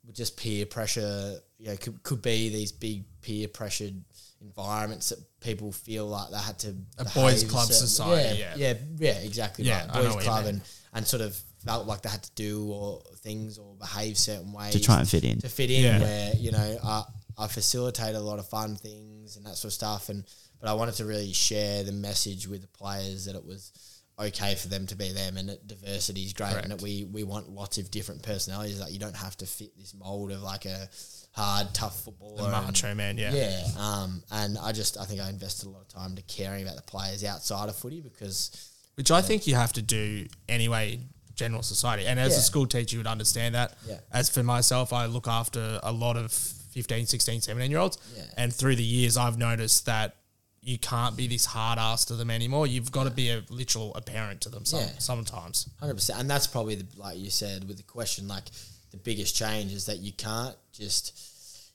[0.07, 3.95] were just peer pressure you know could, could be these big peer pressured
[4.41, 8.75] environments that people feel like they had to A boys' club certain- society, yeah yeah.
[8.99, 10.13] yeah exactly Yeah, right.
[10.15, 10.61] Boys club and
[10.95, 14.73] and sort of felt like they had to do or things or behave certain ways
[14.73, 15.39] To try and fit in.
[15.41, 16.01] to fit in Yeah.
[16.01, 17.05] where you know I,
[17.39, 20.25] I facilitated a lot of fun things and that sort of stuff and
[20.61, 23.73] but I wanted to really share the message with the players that it was
[24.19, 27.25] okay for them to be them and that diversity is great and that we we
[27.25, 28.79] want lots of different personalities.
[28.81, 30.89] Like you don't have to fit this mold of like a
[31.33, 33.33] hard tough footballer The and- macho man, yeah.
[33.35, 36.63] yeah um and I just I think I invested a lot of time to caring
[36.65, 38.51] about the players outside of footy because
[38.97, 41.01] Which I think you have to do anyway
[41.35, 42.07] general society.
[42.07, 42.39] And as Yeah.
[42.39, 43.75] a school teacher, you would understand that.
[43.89, 44.01] Yeah.
[44.13, 47.97] As for myself, I look after a lot of 15, 16, 17 year olds.
[48.15, 48.25] Yeah.
[48.37, 50.17] And through the years, I've noticed that
[50.61, 52.67] you can't be this hard ass to them anymore.
[52.67, 54.99] You've got to be a literal a parent to them some, Yeah.
[54.99, 55.67] sometimes.
[55.79, 58.29] Hundred percent, and that's probably the like you said with the question.
[58.29, 58.51] Like
[58.91, 61.17] the biggest change is that you can't just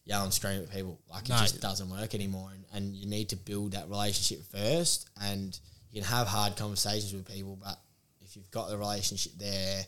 [0.05, 0.99] yell and scream at people.
[1.09, 1.35] Like No.
[1.35, 5.09] it just doesn't work anymore, and, and you need to build that relationship first.
[5.21, 5.57] And
[5.91, 7.79] you can have hard conversations with people, but
[8.21, 9.83] if you've got the relationship there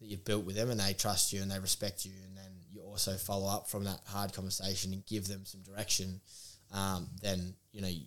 [0.00, 2.50] that you've built with them, and they trust you and they respect you, and then
[2.70, 6.20] you also follow up from that hard conversation and give them some direction,
[6.72, 7.88] um, then you know.
[7.88, 8.02] You,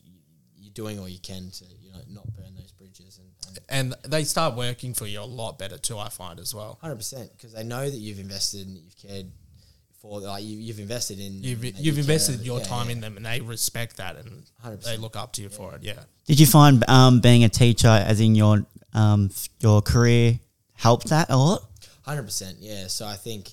[0.57, 3.27] you're doing all you can to you know not burn those bridges and,
[3.69, 6.77] and And they start working for you a lot better too, I find as well.
[6.81, 9.31] Hundred percent, because they know that you've invested and you've cared
[10.01, 10.19] for.
[10.21, 11.41] Like you, you've invested in.
[11.43, 12.45] You've, you've you invested care.
[12.45, 12.93] your Yeah, time yeah.
[12.93, 14.29] in them and they respect that and
[14.61, 14.81] 100.
[14.83, 15.83] they look up to you for it.
[15.83, 15.99] Yeah.
[16.27, 19.29] Did you find um, being a teacher, as in your um,
[19.59, 20.39] your career,
[20.73, 21.61] helped that a lot?
[22.03, 22.87] Hundred percent, yeah.
[22.87, 23.51] So I think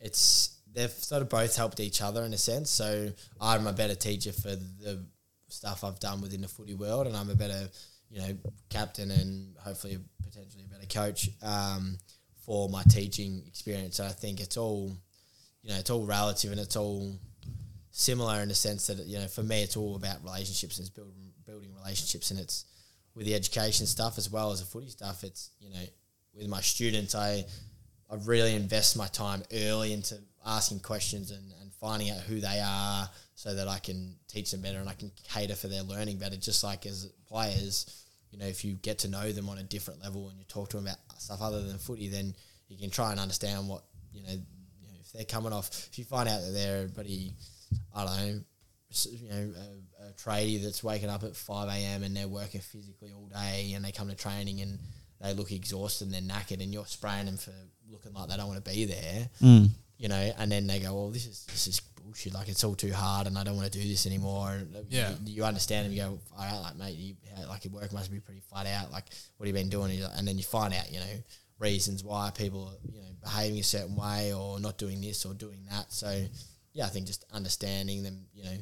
[0.00, 2.70] it's they've sort of both helped each other in a sense.
[2.70, 5.04] So I'm a better teacher for the
[5.48, 7.68] stuff I've done within the footy world, and I'm a better,
[8.12, 8.36] you know,
[8.68, 11.96] captain and hopefully potentially a better coach um,
[12.44, 13.96] for my teaching experience.
[13.96, 14.94] So I think it's all,
[15.62, 17.16] you know, it's all relative and it's all
[17.90, 20.94] similar in the sense that you know for me it's all about relationships and it's
[20.94, 22.64] building building relationships and it's
[23.14, 25.24] with the education stuff as well as the footy stuff.
[25.24, 25.84] It's you know
[26.34, 27.44] with my students I
[28.10, 32.60] I really invest my time early into asking questions and, and finding out who they
[32.64, 36.18] are so that I can teach them better and I can cater for their learning
[36.18, 36.36] better.
[36.36, 38.01] Just like as players,
[38.32, 40.70] you know, if you get to know them on a different level and you talk
[40.70, 42.34] to them about stuff other than footy, then
[42.68, 45.98] you can try and understand what, you know, you know if they're coming off, if
[45.98, 47.34] you find out that they're a buddy,
[47.94, 48.40] I don't know,
[49.10, 49.52] you know,
[50.00, 52.02] a, a tradie that's waking up at 5 a.m.
[52.02, 54.78] and they're working physically all day and they come to training and
[55.20, 57.52] they look exhausted and they're knackered and you're spraying them for
[57.90, 59.68] looking like they don't want to be there, Mm.
[59.98, 61.80] you know, and then they go, well, this is this is
[62.12, 62.34] bullshit.
[62.34, 64.50] Like it's all too hard and I don't want to do this anymore.
[64.52, 65.10] And uh, Yeah.
[65.24, 67.14] you, you understand and you go, all right, like mate, you,
[67.48, 68.92] like your work must be pretty flat out.
[68.92, 69.04] Like
[69.36, 70.00] what have you been doing?
[70.00, 71.06] And And then you find out, you know,
[71.58, 75.34] reasons why people are, you know, behaving a certain way or not doing this or
[75.34, 75.92] doing that.
[75.92, 76.26] So
[76.74, 78.56] yeah, I think just understanding them, you know,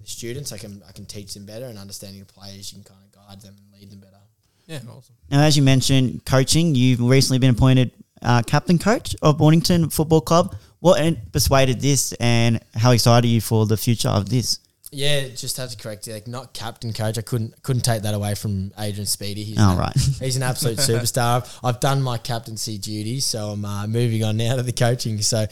[0.00, 2.84] the students, I can I can teach them better, and understanding the players, you can
[2.84, 4.18] kind of guide them and lead them better.
[4.66, 4.80] Yeah.
[4.90, 5.14] Awesome.
[5.30, 7.90] Now, as you mentioned, coaching, you've recently been appointed
[8.22, 10.56] uh, captain coach of Mornington Football Club.
[10.84, 14.58] What en- persuaded this, and how excited are you for the future of this?
[14.92, 16.12] Yeah, just have to correct you.
[16.12, 17.16] Like not captain coach.
[17.16, 19.42] I couldn't couldn't take that away from Adrian Speedy.
[19.44, 19.96] He's Oh, an, right.
[20.20, 21.48] He's an absolute superstar.
[21.64, 25.22] I've done my captaincy duties, so I'm uh, moving on now to the coaching.
[25.22, 25.46] So,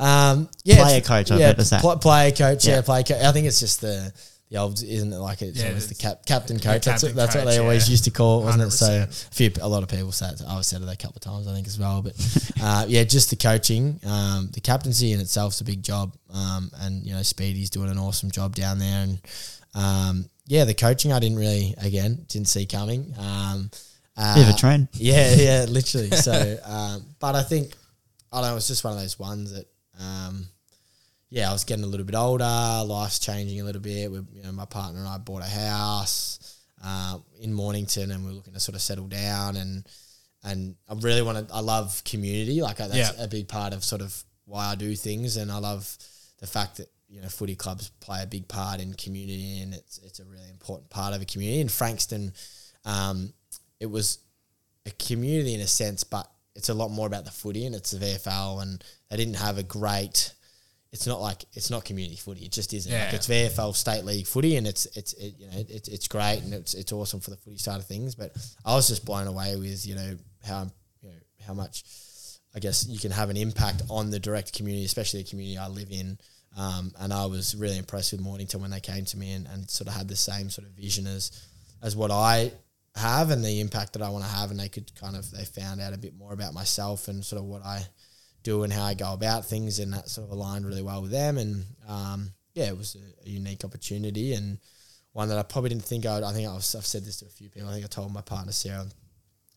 [0.00, 2.66] um, yeah, Player coach, I've yeah, pl- player coach.
[2.66, 2.80] Yeah, Yeah.
[2.80, 3.22] player coach.
[3.22, 4.10] I think it's just the
[4.50, 5.16] the old, isn't it?
[5.16, 6.84] Like it's Yeah, always the cap, captain coach.
[6.84, 7.92] that's captain what, that's what coach, they always yeah.
[7.92, 8.70] used to call it, wasn't it?
[8.70, 10.42] So a few, a lot of people say it.
[10.48, 12.00] I've said it a couple of times, I think, as well.
[12.02, 12.14] But
[12.62, 16.70] uh, yeah, just the coaching, um, the captaincy in itself is a big job, um,
[16.80, 19.18] and you know, Speedy's doing an awesome job down there, and
[19.74, 23.14] um, yeah, the coaching I didn't really, again, didn't see coming.
[23.18, 23.70] Um,
[24.16, 24.88] uh, Bit of a trend.
[24.94, 26.10] yeah, yeah, literally.
[26.10, 27.74] So, um, but I think
[28.32, 28.56] I don't know.
[28.56, 29.66] It's just one of those ones that,
[30.00, 30.46] um,
[31.30, 32.44] yeah, I was getting a little bit older.
[32.86, 34.10] Life's changing a little bit.
[34.10, 38.32] We, you know, my partner and I bought a house uh, in Mornington, and we're
[38.32, 39.56] looking to sort of settle down.
[39.56, 39.86] And
[40.44, 41.54] and I really want to.
[41.54, 42.60] I love community.
[42.62, 43.24] Like I, that's Yeah.
[43.24, 45.96] a big part of sort of why I do things, and I love
[46.38, 49.98] the fact that you know footy clubs play a big part in community, and it's
[49.98, 51.60] it's a really important part of a community.
[51.60, 52.32] In Frankston,
[52.84, 53.32] um,
[53.80, 54.18] it was
[54.86, 57.90] a community in a sense, but it's a lot more about the footy and it's
[57.92, 60.32] the VFL and they didn't have a great
[60.92, 62.44] it's not like it's not community footy.
[62.46, 62.90] It just isn't.
[62.90, 63.14] Like Yeah.
[63.16, 66.54] it's VFL state league footy and it's it's it, you know it's it's great and
[66.54, 68.14] it's it's awesome for the footy side of things.
[68.14, 68.34] But
[68.64, 70.16] I was just blown away with you know
[70.46, 70.70] how
[71.02, 71.16] you know
[71.46, 71.84] how much
[72.54, 75.68] I guess you can have an impact on the direct community, especially the community I
[75.68, 76.18] live in.
[76.56, 79.70] Um, and I was really impressed with Mornington when they came to me and, and
[79.70, 81.30] sort of had the same sort of vision as
[81.82, 82.50] as what I
[82.96, 84.50] have and the impact that I want to have.
[84.50, 87.40] And they could kind of they found out a bit more about myself and sort
[87.42, 87.82] of what I
[88.48, 91.10] do and how I go about things, and that sort of aligned really well with
[91.10, 91.38] them.
[91.38, 94.58] And um, yeah, it was a, a unique opportunity and
[95.12, 96.24] one that I probably didn't think I would.
[96.24, 97.68] I think I was, I've said this to a few people.
[97.68, 98.86] I think I told my partner Sarah,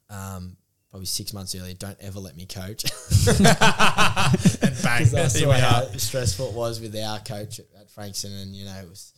[0.10, 0.58] um,
[0.89, 2.84] probably six months earlier, don't ever let me coach.
[3.28, 8.56] and bang, I saw how stressful it was with our coach at, at Frankston, and
[8.56, 9.14] you know, it was,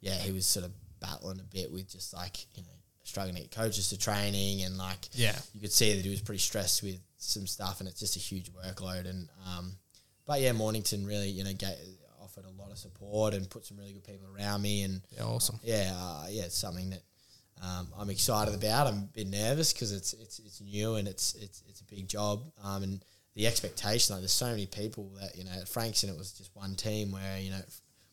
[0.00, 2.68] yeah, he was sort of battling a bit with just like you know
[3.04, 5.36] struggling to get coaches to training, and like Yeah.
[5.54, 8.20] you could see that he was pretty stressed with some stuff, and it's just a
[8.20, 9.08] huge workload.
[9.08, 9.76] And um,
[10.26, 11.76] but yeah, Mornington really you know gave,
[12.22, 15.24] offered a lot of support and put some really good people around me, and Yeah,
[15.24, 15.58] awesome.
[15.62, 17.02] yeah, uh, yeah, it's something that
[17.62, 18.86] um, I'm excited about.
[18.88, 22.08] I'm a bit nervous because it's it's it's new and it's it's it's a big
[22.08, 22.42] job.
[22.62, 23.04] Um, and
[23.34, 26.54] the expectation, like there's so many people that you know at Frankston it was just
[26.54, 27.60] one team where you know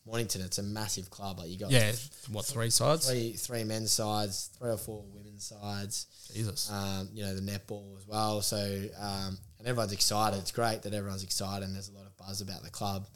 [0.06, 1.39] Mornington it's a massive club.
[1.39, 1.91] Like you got Yeah,
[2.32, 3.08] what three sides?
[3.10, 6.08] three three men's sides, three or four women's sides.
[6.34, 6.72] Jesus.
[6.72, 8.41] Um, you know the netball as well.
[8.41, 8.58] So
[8.99, 10.38] um, and everyone's excited.
[10.39, 13.08] It's great that everyone's excited and there's a lot of buzz about the club.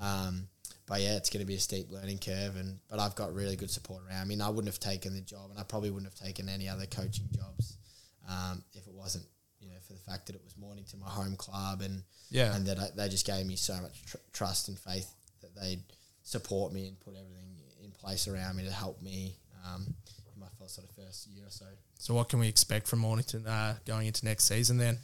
[0.00, 0.48] Um,
[0.88, 3.54] but yeah, it's going to be a steep learning curve, and but I've got really
[3.56, 4.34] good support around me.
[4.34, 6.86] And I wouldn't have taken the job, and I probably wouldn't have taken any other
[6.86, 7.76] coaching jobs
[8.28, 9.24] um, if it wasn't,
[9.60, 12.54] you know, for the fact that it was Mornington, my home club, and Yeah.
[12.54, 15.08] and that I, they just gave me so much tr- trust and faith
[15.40, 15.82] that they'd
[16.22, 19.94] support me and put everything in place around me to help me um,
[20.34, 21.66] in my first, sort of first year or so.
[21.98, 24.98] So what can we expect from Mornington uh, going into next season then?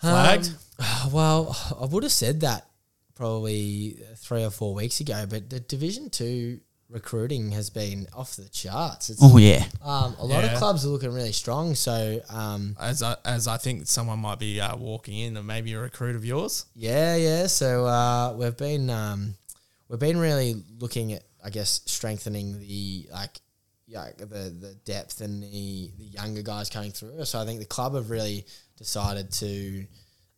[0.00, 0.50] Flagged?
[0.78, 2.66] Um, well, I would have said that
[3.14, 8.48] probably three or four weeks ago, but the Division Two recruiting has been off the
[8.50, 9.08] charts.
[9.08, 9.64] It's, Oh yeah.
[9.82, 10.52] um, a lot Yeah.
[10.52, 11.74] of clubs are looking really strong.
[11.74, 15.72] So um, as I, as I think someone might be uh, walking in, and maybe
[15.72, 16.66] a recruit of yours.
[16.74, 17.46] yeah, yeah.
[17.46, 19.34] So uh, we've been um,
[19.92, 23.38] we've been really looking at, I guess, strengthening the like.
[23.86, 27.22] Yeah, the the depth and the, the younger guys coming through.
[27.26, 28.46] So I think the club have really
[28.78, 29.84] decided to,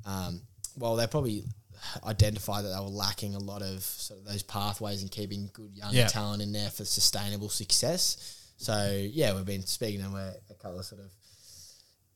[0.05, 0.41] um,
[0.77, 1.45] well, they probably
[2.05, 5.71] identified that they were lacking a lot of sort of those pathways and keeping good
[5.77, 6.09] young Yeah.
[6.09, 8.17] talent in there for sustainable success.
[8.57, 11.11] So yeah, we've been speaking to a, a couple of sort of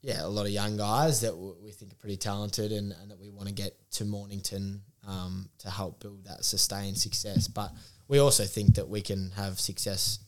[0.03, 3.11] yeah, a lot of young guys that w- we think are pretty talented and, and
[3.12, 7.48] that we want to get to Mornington um, to help build that sustained success.
[7.48, 7.72] But
[8.06, 10.20] we also think that we can have success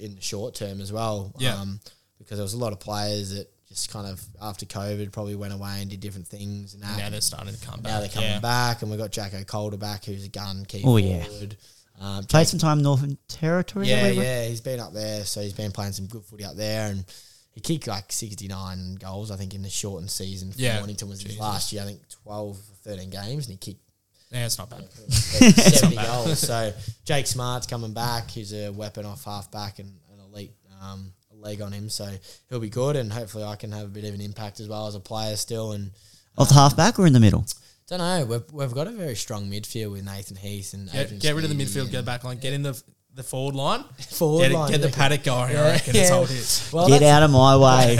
[0.00, 1.32] in the short term as well.
[1.38, 1.54] Yeah.
[1.56, 1.78] Um,
[2.18, 5.52] because there was a lot of players that just kind of after COVID probably went
[5.52, 6.98] away and did different things and that.
[6.98, 7.92] Now they're starting to come back.
[7.92, 8.38] Now they're coming yeah.
[8.40, 11.24] back, and we've got Jacko Calder back, who's a gun key Oh, yeah.
[11.24, 11.56] forward.
[12.00, 13.88] Um, Played Jake- some time Northern Territory.
[13.88, 16.90] Yeah, yeah, he's been up there, so he's been playing some good footy up there,
[16.90, 17.04] and
[17.52, 20.52] he kicked like sixty nine goals, I think, in the shortened season.
[20.52, 20.78] For Yeah.
[20.78, 23.82] Mornington was his last year, I think twelve or thirteen games, and he kicked
[24.32, 24.90] Yeah, it's not bad.
[25.12, 26.38] seventy goals.
[26.38, 26.72] So
[27.04, 28.30] Jake Smart's coming back.
[28.30, 30.52] He's a weapon off half back and an elite
[30.82, 32.08] um, leg on him, so
[32.48, 34.86] he'll be good, and hopefully I can have a bit of an impact as well
[34.86, 35.72] as a player still.
[35.72, 35.90] And
[36.38, 37.44] Off the half back or in the middle?
[37.88, 41.34] don't know, we've, we've got a very strong midfield with Nathan Heath and Get, get
[41.34, 42.80] rid of the midfield, get back line, get in the
[43.14, 43.84] the forward line.
[44.12, 44.98] Forward get line, get the reckon?
[44.98, 45.50] paddock going.
[45.50, 46.16] I Yeah, reckon it's yeah.
[46.16, 46.70] all his.
[46.72, 47.96] Well, Get out of my way.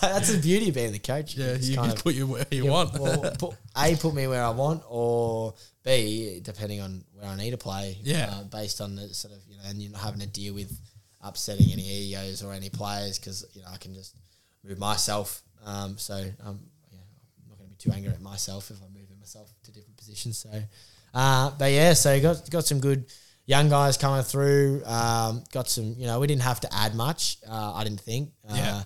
[0.00, 1.36] that's the beauty of being the coach.
[1.36, 2.98] Yeah, It's you can of- put you where you Yeah, want.
[2.98, 5.54] well, put, a put me where I want, or
[5.86, 7.96] B depending on where I need to play.
[8.02, 8.28] Yeah.
[8.32, 10.78] uh, based on the sort of you know, and you're not having to deal with
[11.22, 14.14] upsetting any egos or any players because you know I can just
[14.64, 15.42] move myself.
[15.64, 16.60] Um, so um,
[16.92, 16.98] yeah,
[17.40, 19.96] I'm not going to be too angry at myself if I'm moving myself to different
[19.96, 20.38] positions.
[20.38, 20.50] So,
[21.14, 23.06] uh, but yeah, so got got some good
[23.46, 24.82] young guys coming through.
[24.84, 27.38] Um, got some, you know, we didn't have to add much.
[27.48, 28.32] Uh, I didn't think.
[28.48, 28.82] Uh, Yeah.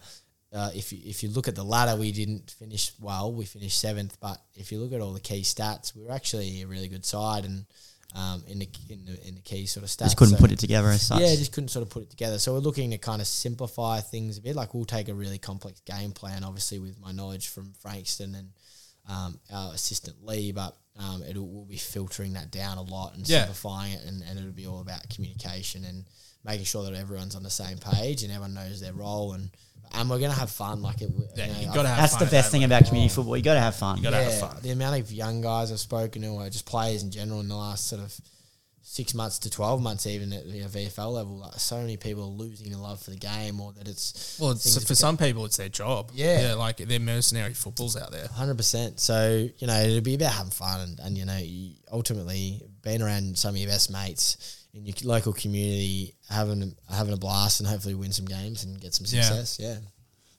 [0.52, 3.32] Uh, if you, if you look at the ladder, we didn't finish well.
[3.32, 6.62] We finished seventh, but if you look at all the key stats, we were actually
[6.62, 7.66] a really good side and
[8.16, 10.06] um, in the in the in the key sort of stats.
[10.06, 11.20] Just couldn't So- put it together as such.
[11.20, 12.40] yeah, just couldn't sort of put it together.
[12.40, 14.56] So we're looking to kind of simplify things a bit.
[14.56, 18.48] Like we'll take a really complex game plan, obviously with my knowledge from Frankston and
[19.08, 23.28] um, our assistant Lee, but um, it we'll be filtering that down a lot and
[23.28, 23.38] Yeah.
[23.44, 26.04] simplifying it, and, and it'll be all about communication and
[26.44, 29.50] making sure that everyone's on the same page and everyone knows their role and
[29.92, 30.82] and we're gonna have fun.
[30.82, 32.82] Like it, Yeah, you know, you got to have That's fun the best thing about
[32.82, 32.86] oh.
[32.86, 33.36] community football.
[33.36, 34.00] You got to have fun.
[34.02, 34.56] gotta have yeah, fun.
[34.62, 37.56] the amount of young guys I've spoken to, or just players in general, in the
[37.56, 38.18] last sort of
[38.82, 42.26] six months to twelve months, even at the VFL level, like so many people are
[42.26, 45.56] losing the love for the game, or that it's Well, it's, for some people, it's
[45.56, 46.10] their job.
[46.14, 46.48] Yeah.
[46.48, 48.28] yeah, like they're mercenary footballs out there.
[48.28, 49.00] Hundred percent.
[49.00, 51.40] So you know, it'll be about having fun, and, and you know,
[51.92, 57.16] ultimately being around some of your best mates in your local community, having having a
[57.16, 59.58] blast, and hopefully win some games and get some success.
[59.60, 59.76] Yeah.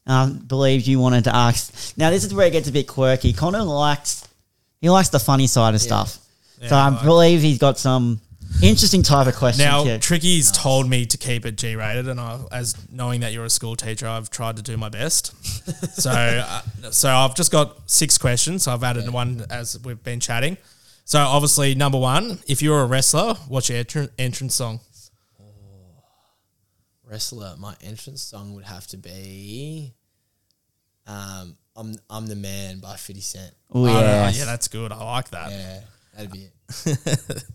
[0.08, 1.98] um, believe you wanted to ask.
[1.98, 3.34] Now this is where it gets a bit quirky.
[3.34, 4.28] Connor likes
[4.80, 6.18] he likes the funny side of stuff.
[6.60, 7.04] so Yeah, I right.
[7.04, 8.20] believe he's got some
[8.62, 10.00] interesting type of questions Now, here.
[10.00, 13.50] Tricky's told me to keep it G rated, and I, as knowing that you're a
[13.50, 15.34] school teacher, I've tried to do my best.
[16.02, 16.62] so, uh,
[16.92, 18.64] so I've just got six questions.
[18.64, 20.58] So I've added one as we've been chatting.
[21.12, 24.80] So, obviously, number one, if you're a wrestler, what's your entr- entrance song?
[27.04, 29.94] Wrestler, my entrance song would have to be,
[31.06, 33.54] um, "I'm I'm the Man" by Fifty Cent.
[33.74, 34.40] oh Oh, no, yes.
[34.40, 34.94] yeah, that's good.
[34.94, 35.52] I like that.
[35.52, 35.80] Yeah,
[36.16, 36.48] that'd be
[36.86, 37.44] it.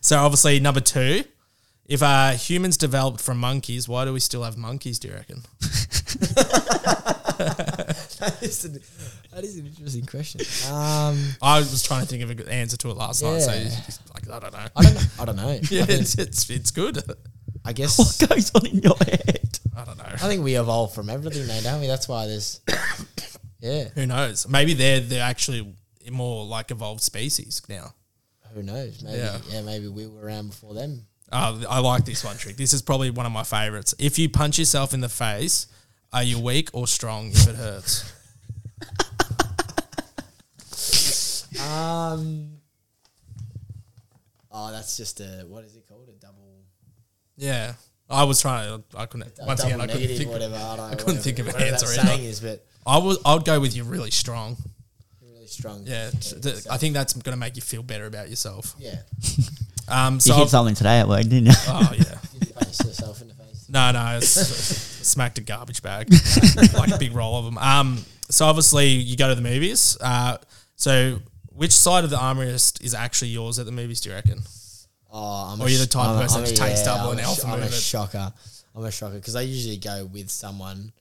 [0.00, 1.22] So, obviously, number two,
[1.84, 4.98] if uh, humans developed from monkeys, why do we still have monkeys?
[4.98, 5.42] Do you reckon?
[8.20, 8.80] that, is an,
[9.32, 10.40] that is an interesting question.
[10.72, 13.40] Um, I was trying to think of a good answer to it last night.
[13.40, 13.58] So, Yeah.
[13.64, 14.66] you just, like, I don't know.
[14.76, 15.00] I don't know.
[15.20, 15.60] I don't know.
[15.70, 17.02] Yeah, I, think, it's, it's it's good.
[17.64, 19.58] I guess what goes on in your head?
[19.76, 20.04] I don't know.
[20.04, 21.86] I think we evolve from everything, though, don't we?
[21.86, 22.60] That's why there's,
[23.60, 23.88] yeah.
[23.94, 24.48] Who knows?
[24.48, 25.74] Maybe they're they're actually
[26.10, 27.92] more like evolved species now.
[28.54, 29.02] Who knows?
[29.02, 29.38] Maybe Yeah.
[29.50, 29.62] yeah.
[29.62, 31.06] Maybe we were around before them.
[31.30, 32.56] Uh, I like this one trick.
[32.56, 33.94] This is probably one of my favorites.
[33.98, 35.66] If you punch yourself in the face,
[36.12, 38.12] are you weak or strong if it hurts?
[41.58, 42.58] Um.
[44.52, 46.08] Oh, that's just a what is it called?
[46.08, 46.62] A double.
[47.36, 47.74] Yeah,
[48.10, 48.98] I was trying to.
[48.98, 49.32] I couldn't.
[49.40, 50.30] A Once double again, I couldn't think.
[50.30, 50.54] whatever.
[50.54, 52.08] I, don't I couldn't whatever- think of an answer that either.
[52.08, 53.18] saying is, but I was.
[53.24, 54.56] I would go with you really strong.
[55.22, 55.84] really strong.
[55.86, 58.74] Yeah, th- I think that's going to make you feel better about yourself.
[58.78, 58.96] Yeah.
[59.88, 60.14] Um.
[60.14, 60.34] You So.
[60.34, 61.52] hit something today at work, didn't you?
[61.68, 62.18] oh yeah.
[62.40, 63.66] You punch yourself in the face.
[63.70, 64.36] No, no, it's
[65.06, 66.08] smacked a garbage bag,
[66.74, 67.58] like a big roll of them.
[67.58, 69.96] Um, so obviously you go to the movies.
[70.00, 70.38] Uh,
[70.76, 71.18] so
[71.52, 74.00] which side of the armrest is actually yours at the movies?
[74.00, 74.42] Do you reckon?
[75.10, 77.18] Oh, I'm Or you're the type of I'm a- person to a- taste double I'm
[77.18, 78.32] and alpha sh- I'm a shocker.
[78.74, 80.92] I'm a shocker because I usually go with someone,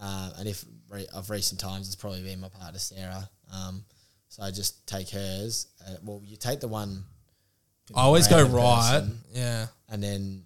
[0.00, 3.28] uh, and if re- of recent times it's probably been my partner Sarah.
[3.52, 3.84] Um,
[4.28, 5.68] so I just take hers.
[5.86, 7.04] Uh, well, you take the one.
[7.94, 9.00] I always go right.
[9.00, 10.42] person, Yeah, and then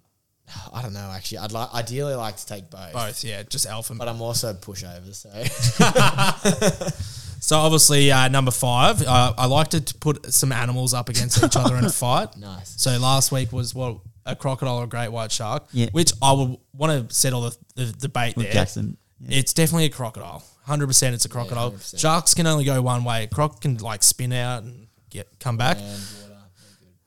[0.72, 1.10] I don't know.
[1.14, 3.24] Actually, I'd like ideally like to take both, both.
[3.24, 3.94] Yeah, just alpha.
[3.94, 5.14] but I'm also pushover.
[5.14, 5.30] So
[7.40, 11.42] so obviously uh, number five, uh, I like to t- put some animals up against
[11.42, 12.36] each other in a fight.
[12.36, 12.74] nice.
[12.80, 15.88] So last week was what a crocodile or a great white shark, Yeah.
[15.92, 18.54] which I would want to settle the, the debate With there.
[18.54, 18.96] Jackson.
[19.20, 19.38] Yeah.
[19.38, 20.42] It's definitely a crocodile.
[20.64, 21.72] Hundred percent, it's a crocodile.
[21.72, 21.98] 100%.
[21.98, 23.28] Sharks can only go one way.
[23.32, 25.76] Croc can like spin out and get come back.
[25.78, 26.33] And water.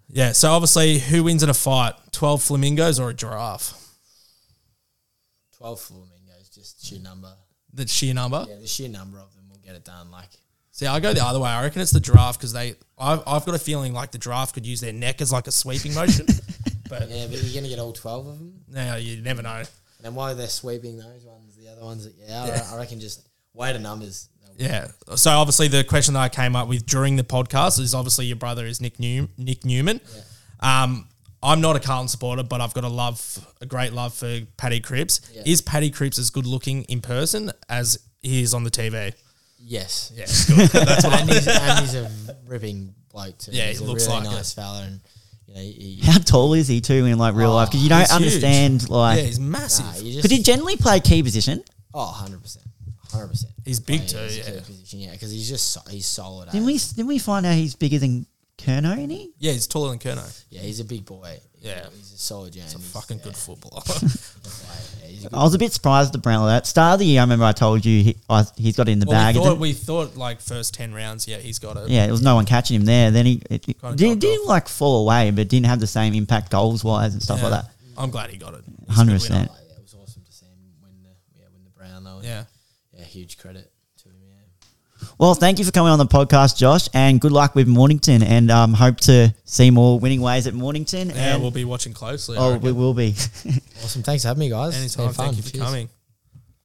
[0.10, 0.32] Yeah.
[0.32, 1.94] So obviously, who wins in a fight?
[2.12, 3.74] Twelve flamingos or a giraffe?
[5.58, 7.34] Twelve flamingos, just sheer number.
[7.74, 8.46] The sheer number.
[8.48, 10.12] Yeah, the sheer number of them will get it done.
[10.12, 10.30] Like
[10.72, 11.50] See, I go the other way.
[11.50, 12.76] I reckon it's the giraffe because they.
[13.00, 15.52] I've, I've got a feeling like the giraffe could use their neck as like a
[15.52, 16.26] sweeping motion.
[16.90, 18.54] but yeah, but you're gonna get all twelve of them.
[18.68, 19.64] now you never know.
[20.04, 23.28] And while they're sweeping those ones, the other ones, that, yeah, I- I reckon just
[23.54, 24.30] weight of numbers.
[24.58, 24.88] Yeah.
[25.16, 28.38] So obviously, the question that I came up with during the podcast is obviously your
[28.38, 30.02] brother is Nick New- Nick Newman.
[30.60, 31.08] Um,
[31.44, 34.80] I'm not a Carlton supporter, but I've got a love, a great love for Paddy
[34.80, 35.22] Cripps.
[35.34, 35.44] Yeah.
[35.46, 39.14] Is Paddy Cripps as good looking in person as he is on the TV?
[39.60, 40.12] Yes.
[40.16, 40.26] Yeah.
[40.86, 42.10] That's what and, he's, and he's a
[42.48, 43.52] ripping bloke too.
[43.52, 45.00] Yeah, he he's a looks really like nice fella, and
[45.48, 47.70] You know, he, How tall is he too in like real Oh, life?
[47.70, 48.16] Because you don't he's huge.
[48.44, 49.20] understand yeah, like.
[49.24, 49.86] he's massive.
[49.86, 51.64] nah, you just, Could he generally play key position?
[51.94, 52.66] oh, 100 percent,
[53.12, 53.54] hundred percent.
[53.66, 54.60] He's big too, yeah.
[54.62, 56.50] Position, yeah, because he's just so, he's solid.
[56.52, 56.78] Didn't we?
[56.78, 58.26] Didn't we find out he's bigger than
[58.58, 58.94] Kerno?
[58.98, 59.32] Isn't he?
[59.40, 60.44] Yeah, he's taller than Kerno.
[60.50, 61.40] Yeah, he's a big boy.
[61.60, 61.88] Yeah.
[61.96, 62.56] he's a solid.
[62.56, 63.82] Yeah, He's a fucking yeah, good footballer.
[65.06, 66.50] yeah, good I was a bit surprised at the Brownlow.
[66.50, 68.92] At start of the year, I remember I told you he, I, he's got it
[68.92, 69.36] in the well, bag.
[69.36, 71.90] we thought we thought like first ten rounds, yeah, he's got it.
[71.90, 73.10] yeah, there was no one catching him there.
[73.12, 76.52] Then he it, it didn't, didn't like fall away, but didn't have the same impact
[76.52, 77.48] goals wise and stuff Yeah.
[77.50, 77.72] like that.
[77.98, 78.62] I'm glad he got it.
[78.90, 79.30] He's a good 100%.
[79.30, 79.48] winner.
[79.50, 82.22] Oh, yeah, it was awesome to see him win the yeah win the Brownlow.
[82.24, 82.44] Yeah.
[82.94, 83.72] yeah, huge credit
[84.04, 84.16] to him.
[84.22, 85.08] Yeah.
[85.18, 88.22] Well, thank you for coming on the podcast, Josh, and good luck with Mornington.
[88.24, 91.10] And um, hope to see more winning ways at Mornington.
[91.10, 92.38] Yeah, and, we'll be watching closely.
[92.38, 93.16] Oh, we will be.
[93.84, 94.02] Awesome.
[94.02, 94.76] Thanks for having me, guys.
[94.76, 95.14] Anytime.
[95.14, 95.64] Thank you for Cheers.
[95.64, 95.90] coming.